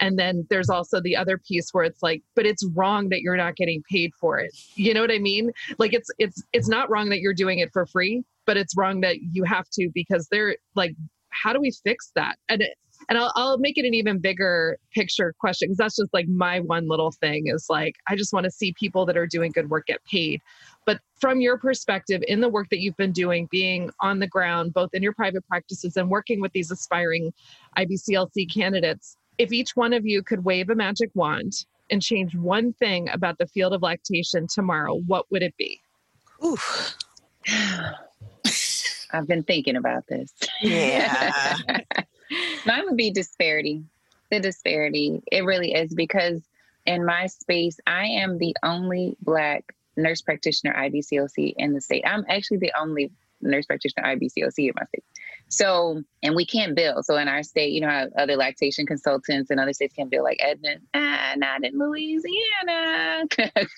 [0.00, 3.36] And then there's also the other piece where it's like but it's wrong that you're
[3.36, 4.54] not getting paid for it.
[4.74, 5.52] You know what i mean?
[5.78, 9.00] Like it's it's it's not wrong that you're doing it for free but it's wrong
[9.00, 10.94] that you have to because they're like
[11.30, 12.36] how do we fix that?
[12.48, 12.76] And it,
[13.08, 16.60] and I'll, I'll make it an even bigger picture question because that's just like my
[16.60, 19.70] one little thing is like i just want to see people that are doing good
[19.70, 20.40] work get paid
[20.86, 24.72] but from your perspective in the work that you've been doing being on the ground
[24.74, 27.32] both in your private practices and working with these aspiring
[27.78, 32.72] ibclc candidates if each one of you could wave a magic wand and change one
[32.74, 35.80] thing about the field of lactation tomorrow what would it be
[36.42, 36.56] Ooh,
[39.12, 40.32] I've been thinking about this.
[40.60, 41.56] yeah.
[42.66, 43.84] Mine would be disparity.
[44.30, 45.22] The disparity.
[45.30, 46.42] It really is because
[46.86, 52.04] in my space, I am the only Black nurse practitioner IBCLC in the state.
[52.06, 55.04] I'm actually the only nurse practitioner IBCLC in my state.
[55.54, 57.02] So, and we can't bill.
[57.02, 60.38] So in our state, you know other lactation consultants in other states can bill, like
[60.40, 63.24] Edmond, ah, not in Louisiana.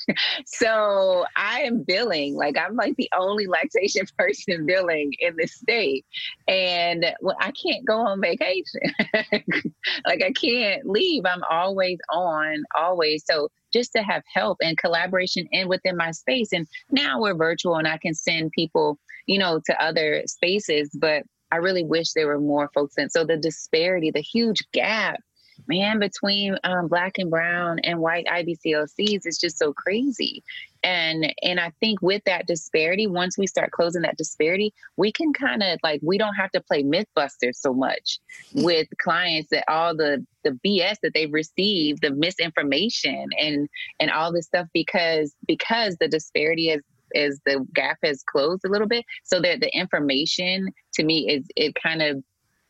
[0.47, 6.07] so I am billing, like I'm like the only lactation person billing in the state.
[6.49, 8.81] And well, I can't go on vacation.
[10.07, 11.25] like I can't leave.
[11.27, 13.25] I'm always on, always.
[13.29, 16.53] So just to have help and collaboration in within my space.
[16.53, 21.25] And now we're virtual and I can send people, you know, to other spaces, but
[21.51, 23.11] I really wish there were more folks in.
[23.11, 25.21] So the disparity, the huge gap,
[25.67, 30.43] man, between um, black and brown and white IBCLCs is just so crazy.
[30.83, 35.33] And and I think with that disparity, once we start closing that disparity, we can
[35.33, 38.21] kind of like we don't have to play MythBusters so much
[38.55, 44.33] with clients that all the the BS that they've received, the misinformation and and all
[44.33, 46.83] this stuff because because the disparity is
[47.15, 51.47] is the gap has closed a little bit so that the information to me is
[51.57, 52.23] it kind of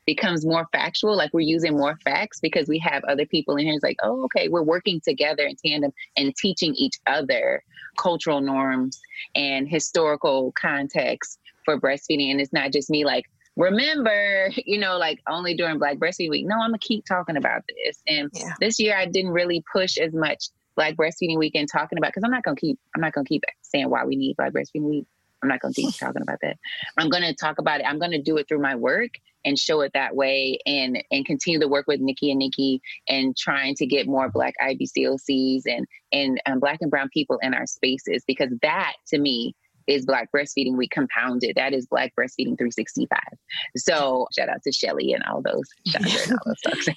[0.06, 3.74] becomes more factual like we're using more facts because we have other people in here
[3.74, 7.62] it's like oh okay we're working together in tandem and teaching each other
[7.98, 9.00] cultural norms
[9.34, 13.24] and historical context for breastfeeding and it's not just me like
[13.56, 17.62] remember you know like only during black breastfeeding week no i'm gonna keep talking about
[17.84, 18.52] this and Yeah.
[18.60, 22.22] this year i didn't really push as much Black Breastfeeding Week and talking about because
[22.22, 25.06] I'm not gonna keep I'm not gonna keep saying why we need Black Breastfeeding Week.
[25.42, 26.56] I'm not gonna keep talking about that.
[26.96, 27.86] I'm gonna talk about it.
[27.86, 29.10] I'm gonna do it through my work
[29.44, 33.36] and show it that way and and continue to work with Nikki and Nikki and
[33.36, 37.66] trying to get more Black IBCLCs and and um, Black and Brown people in our
[37.66, 39.54] spaces because that to me
[39.86, 41.56] is Black Breastfeeding Week compounded.
[41.56, 43.18] That is Black Breastfeeding 365.
[43.76, 46.88] So shout out to Shelly and all those, and all those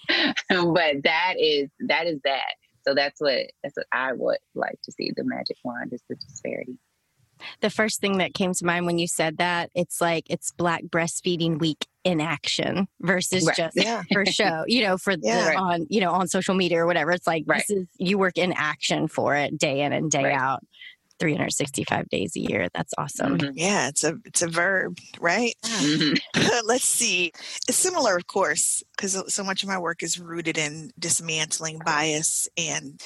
[0.73, 2.55] but that is that is that.
[2.87, 5.11] So that's what that's what I would like to see.
[5.15, 6.77] The magic wand is the disparity.
[7.61, 10.83] The first thing that came to mind when you said that, it's like it's Black
[10.83, 13.55] Breastfeeding Week in action versus Right.
[13.55, 14.03] just Yeah.
[14.11, 15.51] for show, you know, for Yeah.
[15.51, 17.11] the, on, you know, on social media or whatever.
[17.11, 17.63] It's like Right.
[17.67, 20.37] this is you work in action for it day in and day Right.
[20.37, 20.63] out.
[21.19, 22.67] 365 days a year.
[22.73, 23.37] That's awesome.
[23.37, 23.51] Mm-hmm.
[23.55, 25.53] Yeah, it's a it's a verb, right?
[25.63, 26.57] Mm-hmm.
[26.65, 27.31] Let's see.
[27.67, 32.47] It's similar, of course, because so much of my work is rooted in dismantling bias
[32.57, 33.01] and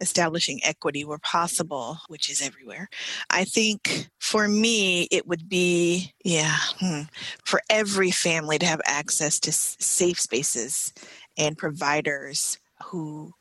[0.00, 2.88] establishing equity where possible, which is everywhere.
[3.30, 7.02] I think for me, it would be yeah, hmm,
[7.44, 10.92] for every family to have access to safe spaces
[11.36, 13.32] and providers who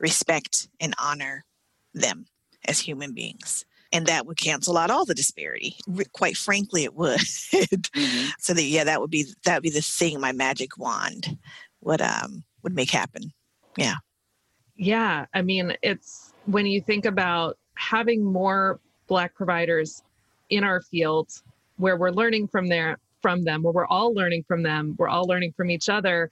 [0.00, 1.44] respect and honor
[1.94, 2.26] them
[2.66, 3.64] as human beings
[3.94, 5.76] and that would cancel out all the disparity.
[6.12, 7.20] Quite frankly it would.
[7.20, 8.28] Mm-hmm.
[8.38, 11.38] so that yeah that would be that would be the thing my magic wand
[11.80, 13.32] would um would make happen.
[13.78, 13.94] Yeah.
[14.76, 20.02] Yeah i mean it's when you think about having more black providers
[20.50, 21.30] in our field
[21.76, 25.24] where we're learning from their from them where we're all learning from them we're all
[25.24, 26.30] learning from each other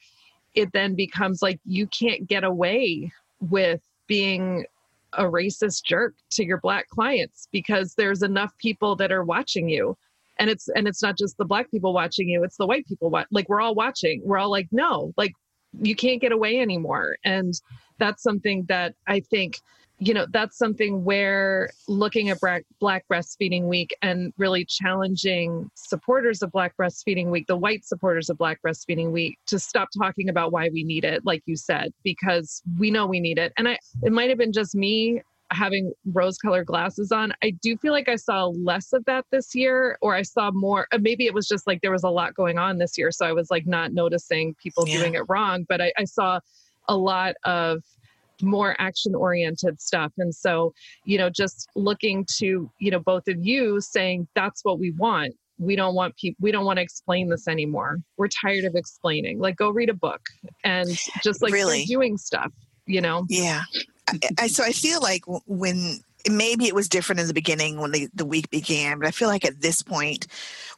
[0.55, 3.11] it then becomes like you can't get away
[3.41, 4.65] with being
[5.15, 9.97] a racist jerk to your black clients because there's enough people that are watching you.
[10.39, 13.11] And it's and it's not just the black people watching you it's the white people
[13.11, 14.23] wa- like we're all watching.
[14.25, 15.33] We're all like no like
[15.81, 17.17] you can't get away anymore.
[17.25, 17.55] And
[17.99, 19.61] that's something that i think
[20.05, 22.39] you know that's something where looking at
[22.81, 28.37] black, breastfeeding week and really challenging supporters of black breastfeeding week the white supporters of
[28.37, 32.63] black breastfeeding week to stop talking about why we need it like you said because
[32.79, 35.23] we know we need it and i it might have been just me
[35.53, 39.55] having rose colored glasses on i do feel like i saw less of that this
[39.55, 42.35] year or i saw more uh, maybe it was just like there was a lot
[42.35, 44.99] going on this year so i was like not noticing people yeah.
[44.99, 46.41] doing it wrong but I, I saw
[46.89, 47.83] a lot of
[48.43, 50.13] more action oriented stuff.
[50.19, 50.73] And so,
[51.05, 55.35] you know, just looking to, you know, both of you saying that's what we want.
[55.59, 57.99] We don't want people, we don't want to explain this anymore.
[58.17, 59.39] We're tired of explaining.
[59.39, 60.21] Like, go read a book
[60.65, 60.89] and
[61.23, 61.85] just like really?
[61.85, 62.53] doing stuff,
[62.87, 63.25] you know?
[63.29, 63.63] Yeah.
[64.09, 66.01] I, I, so I feel like when
[66.31, 69.29] maybe it was different in the beginning when the, the week began, but I feel
[69.29, 70.27] like at this point,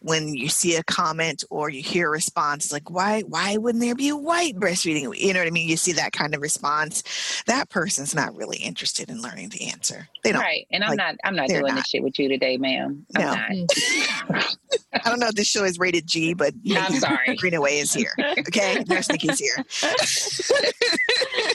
[0.00, 3.94] when you see a comment or you hear a response, like why why wouldn't there
[3.94, 5.16] be a white breastfeeding?
[5.18, 5.68] You know what I mean?
[5.68, 7.42] You see that kind of response.
[7.46, 10.08] That person's not really interested in learning the answer.
[10.22, 10.42] They don't.
[10.42, 11.14] Right, and I'm like, not.
[11.24, 11.76] I'm not doing not.
[11.76, 13.06] this shit with you today, ma'am.
[13.16, 13.34] I'm no.
[13.34, 13.50] not.
[13.50, 14.56] Mm.
[15.04, 17.36] I don't know if this show is rated G, but I'm sorry.
[17.36, 18.14] Greenaway is here.
[18.38, 19.64] Okay, Nurse Nikki's here.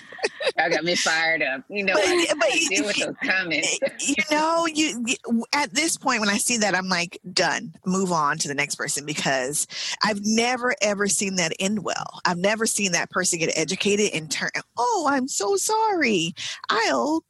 [0.58, 1.64] I got me fired up.
[1.70, 3.80] You know, but, I, but I deal with those comments.
[4.08, 7.74] you know, you, you at this point when I see that, I'm like, done.
[7.86, 9.68] Move on to the next person because
[10.04, 12.20] I've never ever seen that end well.
[12.26, 14.50] I've never seen that person get educated and turn.
[14.78, 16.34] Oh, I'm so sorry.
[16.70, 17.24] I'll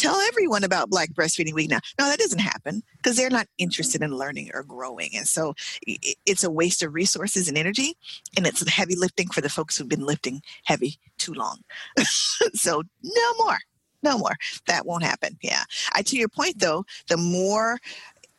[0.00, 1.80] tell everyone about Black Breastfeeding Week now.
[1.98, 5.10] No, that doesn't happen because they're not interested in learning or growing.
[5.16, 5.54] And so
[6.26, 7.94] it's a waste of resources and energy.
[8.36, 11.58] And it's heavy lifting for the folks who've been lifting heavy too long.
[12.54, 13.58] so no more.
[14.02, 14.34] No more.
[14.66, 15.36] That won't happen.
[15.42, 15.64] Yeah.
[15.92, 17.78] I to your point though, the more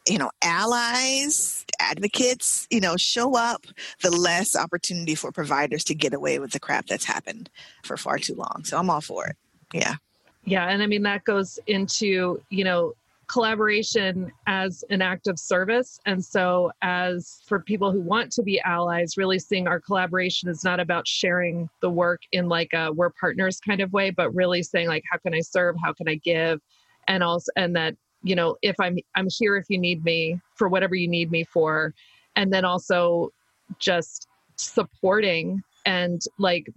[0.07, 3.67] you know allies advocates you know show up
[4.01, 7.51] the less opportunity for providers to get away with the crap that's happened
[7.83, 9.35] for far too long so i'm all for it
[9.73, 9.97] yeah
[10.45, 12.93] yeah, and I mean that goes into, you know,
[13.31, 15.99] collaboration as an act of service.
[16.05, 20.63] And so, as for people who want to be allies, really seeing our collaboration is
[20.63, 24.63] not about sharing the work in like a we're partners kind of way, but really
[24.63, 25.75] saying, like, how can I serve?
[25.81, 26.59] How can I give?
[27.07, 30.67] And also, and that, you know, if I'm, I'm here if you need me for
[30.67, 31.93] whatever you need me for.
[32.35, 33.31] And then also
[33.79, 34.27] just
[34.57, 36.69] supporting and like,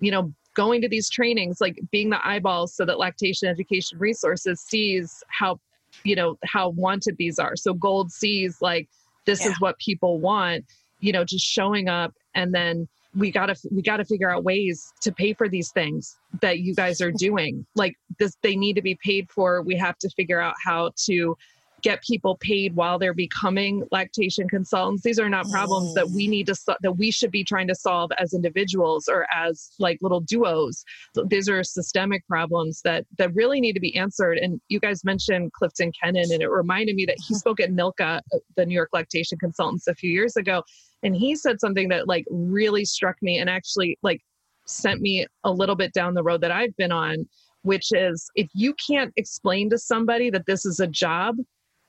[0.00, 4.60] you know, going to these trainings, like being the eyeballs so that lactation education resources
[4.60, 5.60] sees how,
[6.02, 7.54] you know, how wanted these are.
[7.54, 8.88] So gold sees like
[9.26, 9.50] this yeah.
[9.50, 10.64] is what people want,
[11.00, 14.44] you know, just showing up and then we got to we got to figure out
[14.44, 18.74] ways to pay for these things that you guys are doing like this they need
[18.74, 21.36] to be paid for we have to figure out how to
[21.82, 25.02] get people paid while they're becoming lactation consultants.
[25.02, 28.10] These are not problems that we need to that we should be trying to solve
[28.18, 30.84] as individuals or as like little duos.
[31.26, 34.38] These are systemic problems that that really need to be answered.
[34.38, 38.20] And you guys mentioned Clifton Kenon and it reminded me that he spoke at NYLCA
[38.32, 40.62] uh, the new york lactation consultants a few years ago
[41.02, 44.20] and he said something that like really struck me and actually like
[44.66, 47.26] sent me a little bit down the road that i've been on
[47.62, 51.36] which is if you can't explain to somebody that this is a job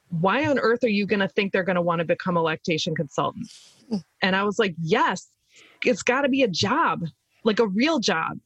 [0.09, 2.41] why on earth are you going to think they're going to want to become a
[2.41, 3.49] lactation consultant?
[3.89, 3.97] Hmm.
[4.21, 5.27] And I was like, yes,
[5.83, 7.05] it's got to be a job,
[7.43, 8.37] like a real job,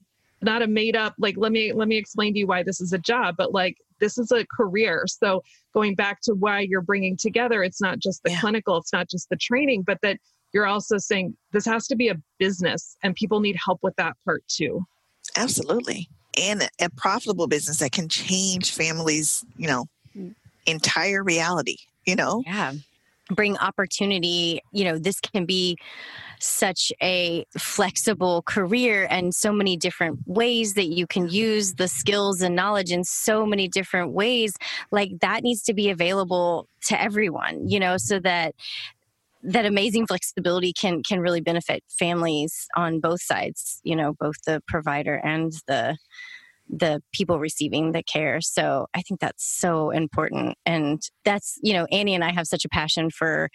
[0.41, 2.93] not a made up, like, let me, let me explain to you why this is
[2.93, 5.05] a job, but like, this is a career.
[5.07, 5.43] So
[5.73, 8.39] going back to why you're bringing together, it's not just the yeah.
[8.39, 10.17] clinical, it's not just the training, but that
[10.53, 14.17] you're also saying this has to be a business and people need help with that
[14.25, 14.83] part too.
[15.37, 16.09] Absolutely.
[16.41, 19.85] And a profitable business that can change families, you know,
[20.65, 22.43] entire reality, you know?
[22.45, 22.73] Yeah.
[23.29, 24.61] Bring opportunity.
[24.71, 25.77] You know, this can be
[26.39, 32.41] such a flexible career and so many different ways that you can use the skills
[32.41, 34.55] and knowledge in so many different ways.
[34.91, 38.55] Like that needs to be available to everyone, you know, so that
[39.43, 44.61] that amazing flexibility can can really benefit families on both sides you know both the
[44.67, 45.97] provider and the
[46.71, 48.39] the people receiving the care.
[48.41, 50.57] So I think that's so important.
[50.65, 53.49] And that's, you know, Annie and I have such a passion for,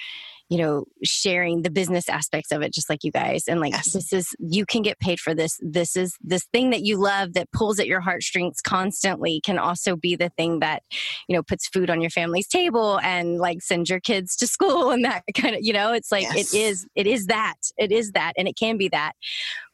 [0.49, 3.45] you know, sharing the business aspects of it, just like you guys.
[3.49, 3.93] And like, yes.
[3.93, 5.59] this is, you can get paid for this.
[5.61, 9.97] This is this thing that you love that pulls at your heartstrings constantly can also
[9.97, 10.83] be the thing that,
[11.29, 14.91] you know, puts food on your family's table and like sends your kids to school
[14.91, 16.55] and that kind of, you know, it's like, yes.
[16.55, 19.13] it is, it is that, it is that, and it can be that.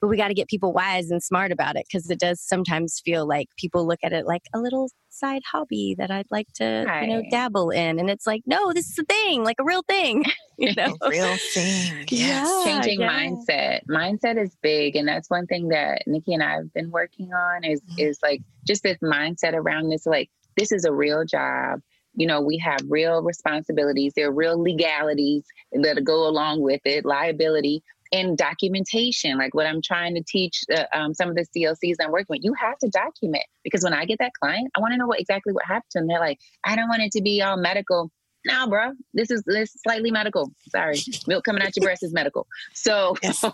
[0.01, 3.01] But we got to get people wise and smart about it because it does sometimes
[3.05, 6.85] feel like people look at it like a little side hobby that I'd like to,
[6.87, 7.03] right.
[7.03, 7.99] you know, dabble in.
[7.99, 10.25] And it's like, no, this is a thing, like a real thing.
[10.59, 10.97] You know?
[11.09, 12.05] real thing.
[12.09, 12.49] Yes.
[12.49, 13.11] Yeah, Changing yeah.
[13.11, 13.81] mindset.
[13.89, 14.95] Mindset is big.
[14.95, 17.99] And that's one thing that Nikki and I have been working on is mm-hmm.
[17.99, 21.81] is like just this mindset around this, like, this is a real job
[22.15, 24.13] you know, we have real responsibilities.
[24.15, 27.83] There are real legalities that go along with it, liability
[28.13, 29.39] and documentation.
[29.39, 32.41] Like what I'm trying to teach uh, um, some of the CLCs I'm working with,
[32.43, 35.21] you have to document because when I get that client, I want to know what
[35.21, 35.83] exactly what happened.
[35.95, 38.11] And they're like, I don't want it to be all medical.
[38.45, 40.51] No, bro, this is this is slightly medical.
[40.71, 40.99] Sorry,
[41.29, 42.47] milk coming out your breast is medical.
[42.75, 43.39] So, yes.
[43.41, 43.53] so,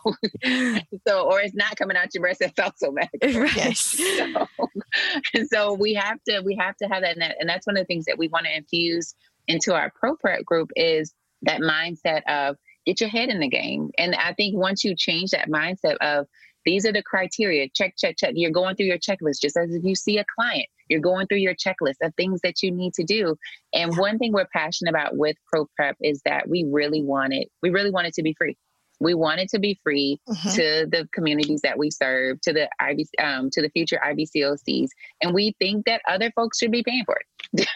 [1.29, 2.41] or it's not coming out your breast.
[2.41, 3.45] It's also medical.
[3.55, 3.81] Yes.
[3.81, 4.47] So,
[5.53, 8.07] so we have to we have to have that, and that's one of the things
[8.07, 9.15] that we want to infuse
[9.47, 12.57] into our pro prep group is that mindset of
[12.89, 13.91] get your head in the game.
[13.99, 16.26] And I think once you change that mindset of
[16.64, 19.84] these are the criteria, check, check, check, you're going through your checklist just as if
[19.84, 23.05] you see a client, you're going through your checklist of things that you need to
[23.05, 23.36] do.
[23.74, 27.49] And one thing we're passionate about with Pro Prep is that we really want it,
[27.62, 28.57] we really want it to be free.
[29.01, 30.49] We want it to be free mm-hmm.
[30.51, 34.89] to the communities that we serve, to the IB, um, to the future IBCLCs,
[35.23, 37.69] and we think that other folks should be paying for it.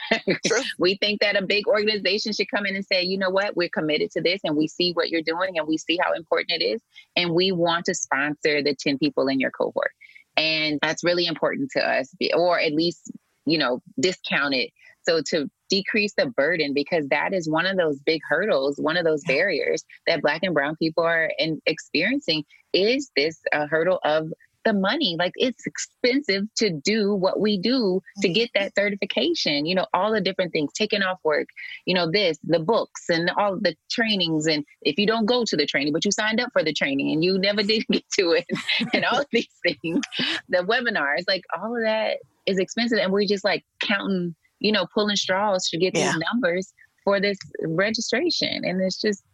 [0.79, 3.69] we think that a big organization should come in and say, you know what, we're
[3.69, 6.65] committed to this, and we see what you're doing, and we see how important it
[6.65, 6.81] is,
[7.17, 9.93] and we want to sponsor the ten people in your cohort,
[10.37, 13.13] and that's really important to us, or at least
[13.47, 14.71] you know discount it.
[15.05, 19.05] So to decrease the burden, because that is one of those big hurdles, one of
[19.07, 22.45] those barriers that Black and Brown people are in, experiencing
[22.75, 24.31] is this uh, hurdle of
[24.67, 25.17] the money.
[25.19, 30.13] Like it's expensive to do what we do to get that certification, you know, all
[30.13, 31.49] the different things, taking off work,
[31.87, 34.47] you know, this, the books and all the trainings.
[34.47, 37.13] And if you don't go to the training, but you signed up for the training
[37.13, 38.47] and you never did get to it
[38.93, 40.05] and all these things,
[40.51, 42.99] the webinars, like all of that is expensive.
[42.99, 46.13] And we're just like counting you know, pulling straws to get yeah.
[46.13, 46.73] these numbers
[47.05, 48.65] for this registration.
[48.65, 49.25] And it's just,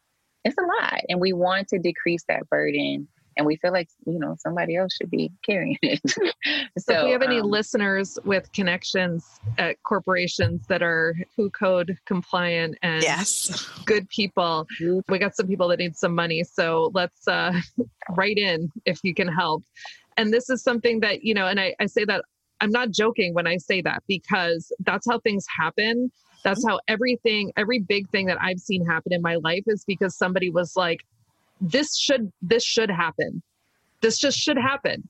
[0.45, 1.01] it's a lot.
[1.09, 3.07] And we want to decrease that burden.
[3.37, 6.01] And we feel like, you know, somebody else should be carrying it.
[6.09, 6.23] so,
[6.79, 9.25] so, if we have any um, listeners with connections
[9.59, 13.65] at corporations that are WHO code compliant and yes.
[13.85, 14.67] good people,
[15.09, 16.43] we got some people that need some money.
[16.43, 17.53] So let's uh,
[18.11, 19.63] write in if you can help.
[20.17, 22.25] And this is something that, you know, and I, I say that
[22.61, 26.11] I'm not joking when I say that because that's how things happen.
[26.45, 30.17] That's how everything, every big thing that I've seen happen in my life is because
[30.17, 31.01] somebody was like,
[31.61, 33.43] this should, this should happen.
[34.01, 35.09] This just should happen.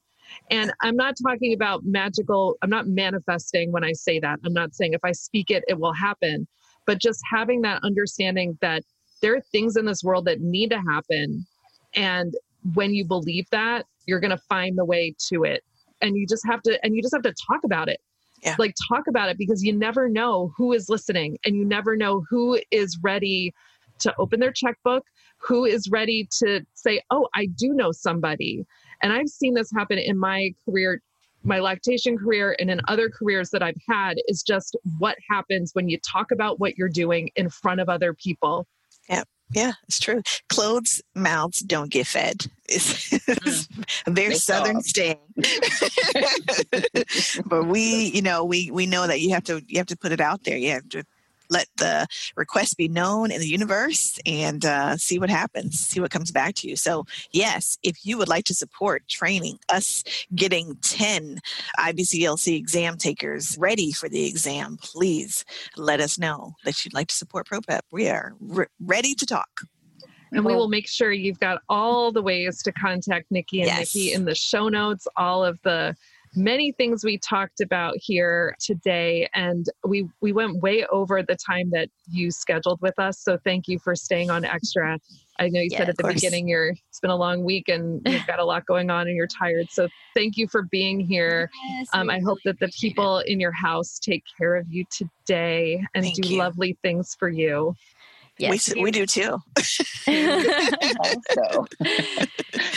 [0.50, 4.38] And I'm not talking about magical, I'm not manifesting when I say that.
[4.44, 6.46] I'm not saying if I speak it, it will happen.
[6.86, 8.82] But just having that understanding that
[9.20, 11.46] there are things in this world that need to happen.
[11.94, 12.34] And
[12.74, 15.62] when you believe that, you're going to find the way to it
[16.00, 18.00] and you just have to and you just have to talk about it.
[18.42, 18.54] Yeah.
[18.56, 22.24] like talk about it because you never know who is listening and you never know
[22.30, 23.52] who is ready
[23.98, 25.04] to open their checkbook
[25.38, 28.64] who is ready to say oh i do know somebody.
[29.02, 31.02] And i've seen this happen in my career
[31.42, 35.88] my lactation career and in other careers that i've had is just what happens when
[35.88, 38.68] you talk about what you're doing in front of other people.
[39.08, 40.22] Yeah yeah, it's true.
[40.48, 42.46] Clothes mouths don't get fed.
[42.68, 44.06] It's, mm.
[44.06, 45.16] a very southern saying.
[47.46, 50.12] but we, you know, we we know that you have to you have to put
[50.12, 50.56] it out there.
[50.56, 51.04] You have to
[51.50, 56.10] let the request be known in the universe and uh, see what happens, see what
[56.10, 56.76] comes back to you.
[56.76, 61.38] So, yes, if you would like to support training, us getting 10
[61.78, 65.44] IBCLC exam takers ready for the exam, please
[65.76, 67.80] let us know that you'd like to support ProPrep.
[67.90, 69.62] We are re- ready to talk.
[70.32, 73.94] And we will make sure you've got all the ways to contact Nikki and yes.
[73.94, 75.96] Nikki in the show notes, all of the
[76.34, 81.70] many things we talked about here today and we we went way over the time
[81.70, 84.98] that you scheduled with us so thank you for staying on extra
[85.38, 86.14] i know you yeah, said at the course.
[86.14, 89.16] beginning you're it's been a long week and you've got a lot going on and
[89.16, 93.18] you're tired so thank you for being here yes, um, i hope that the people
[93.18, 93.28] it.
[93.28, 96.38] in your house take care of you today and thank do you.
[96.38, 97.74] lovely things for you
[98.40, 99.38] Yes, we, we do too.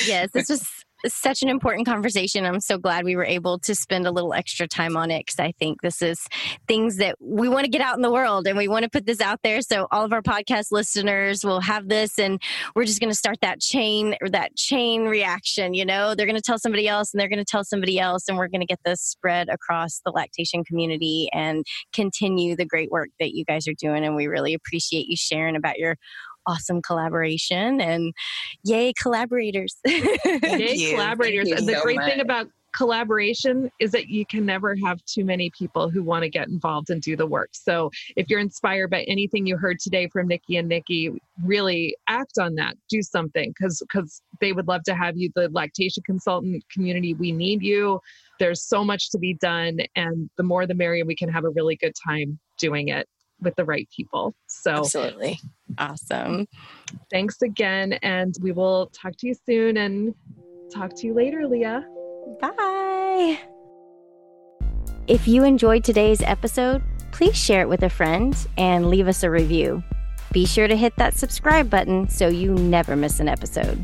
[0.05, 0.67] yes, this was
[1.07, 2.45] such an important conversation.
[2.45, 5.39] I'm so glad we were able to spend a little extra time on it because
[5.39, 6.19] I think this is
[6.67, 9.05] things that we want to get out in the world and we want to put
[9.05, 9.61] this out there.
[9.61, 12.41] So all of our podcast listeners will have this and
[12.75, 15.73] we're just going to start that chain or that chain reaction.
[15.73, 18.27] You know, they're going to tell somebody else and they're going to tell somebody else
[18.27, 22.91] and we're going to get this spread across the lactation community and continue the great
[22.91, 24.03] work that you guys are doing.
[24.05, 25.97] And we really appreciate you sharing about your
[26.47, 28.13] awesome collaboration and
[28.63, 29.75] yay collaborators.
[29.85, 31.51] yay collaborators.
[31.51, 32.09] And the so great much.
[32.11, 36.29] thing about collaboration is that you can never have too many people who want to
[36.29, 37.49] get involved and do the work.
[37.53, 41.11] So if you're inspired by anything you heard today from Nikki and Nikki,
[41.43, 42.75] really act on that.
[42.89, 45.31] Do something because because they would love to have you.
[45.35, 47.99] The lactation consultant community, we need you.
[48.39, 51.05] There's so much to be done, and the more the merrier.
[51.05, 53.07] We can have a really good time doing it
[53.41, 54.33] with the right people.
[54.47, 55.39] So absolutely
[55.77, 56.47] awesome.
[57.09, 57.93] Thanks again.
[58.01, 60.13] And we will talk to you soon and
[60.73, 61.85] talk to you later, Leah.
[62.39, 63.39] Bye.
[65.07, 66.81] If you enjoyed today's episode,
[67.11, 69.83] please share it with a friend and leave us a review.
[70.31, 73.83] Be sure to hit that subscribe button so you never miss an episode.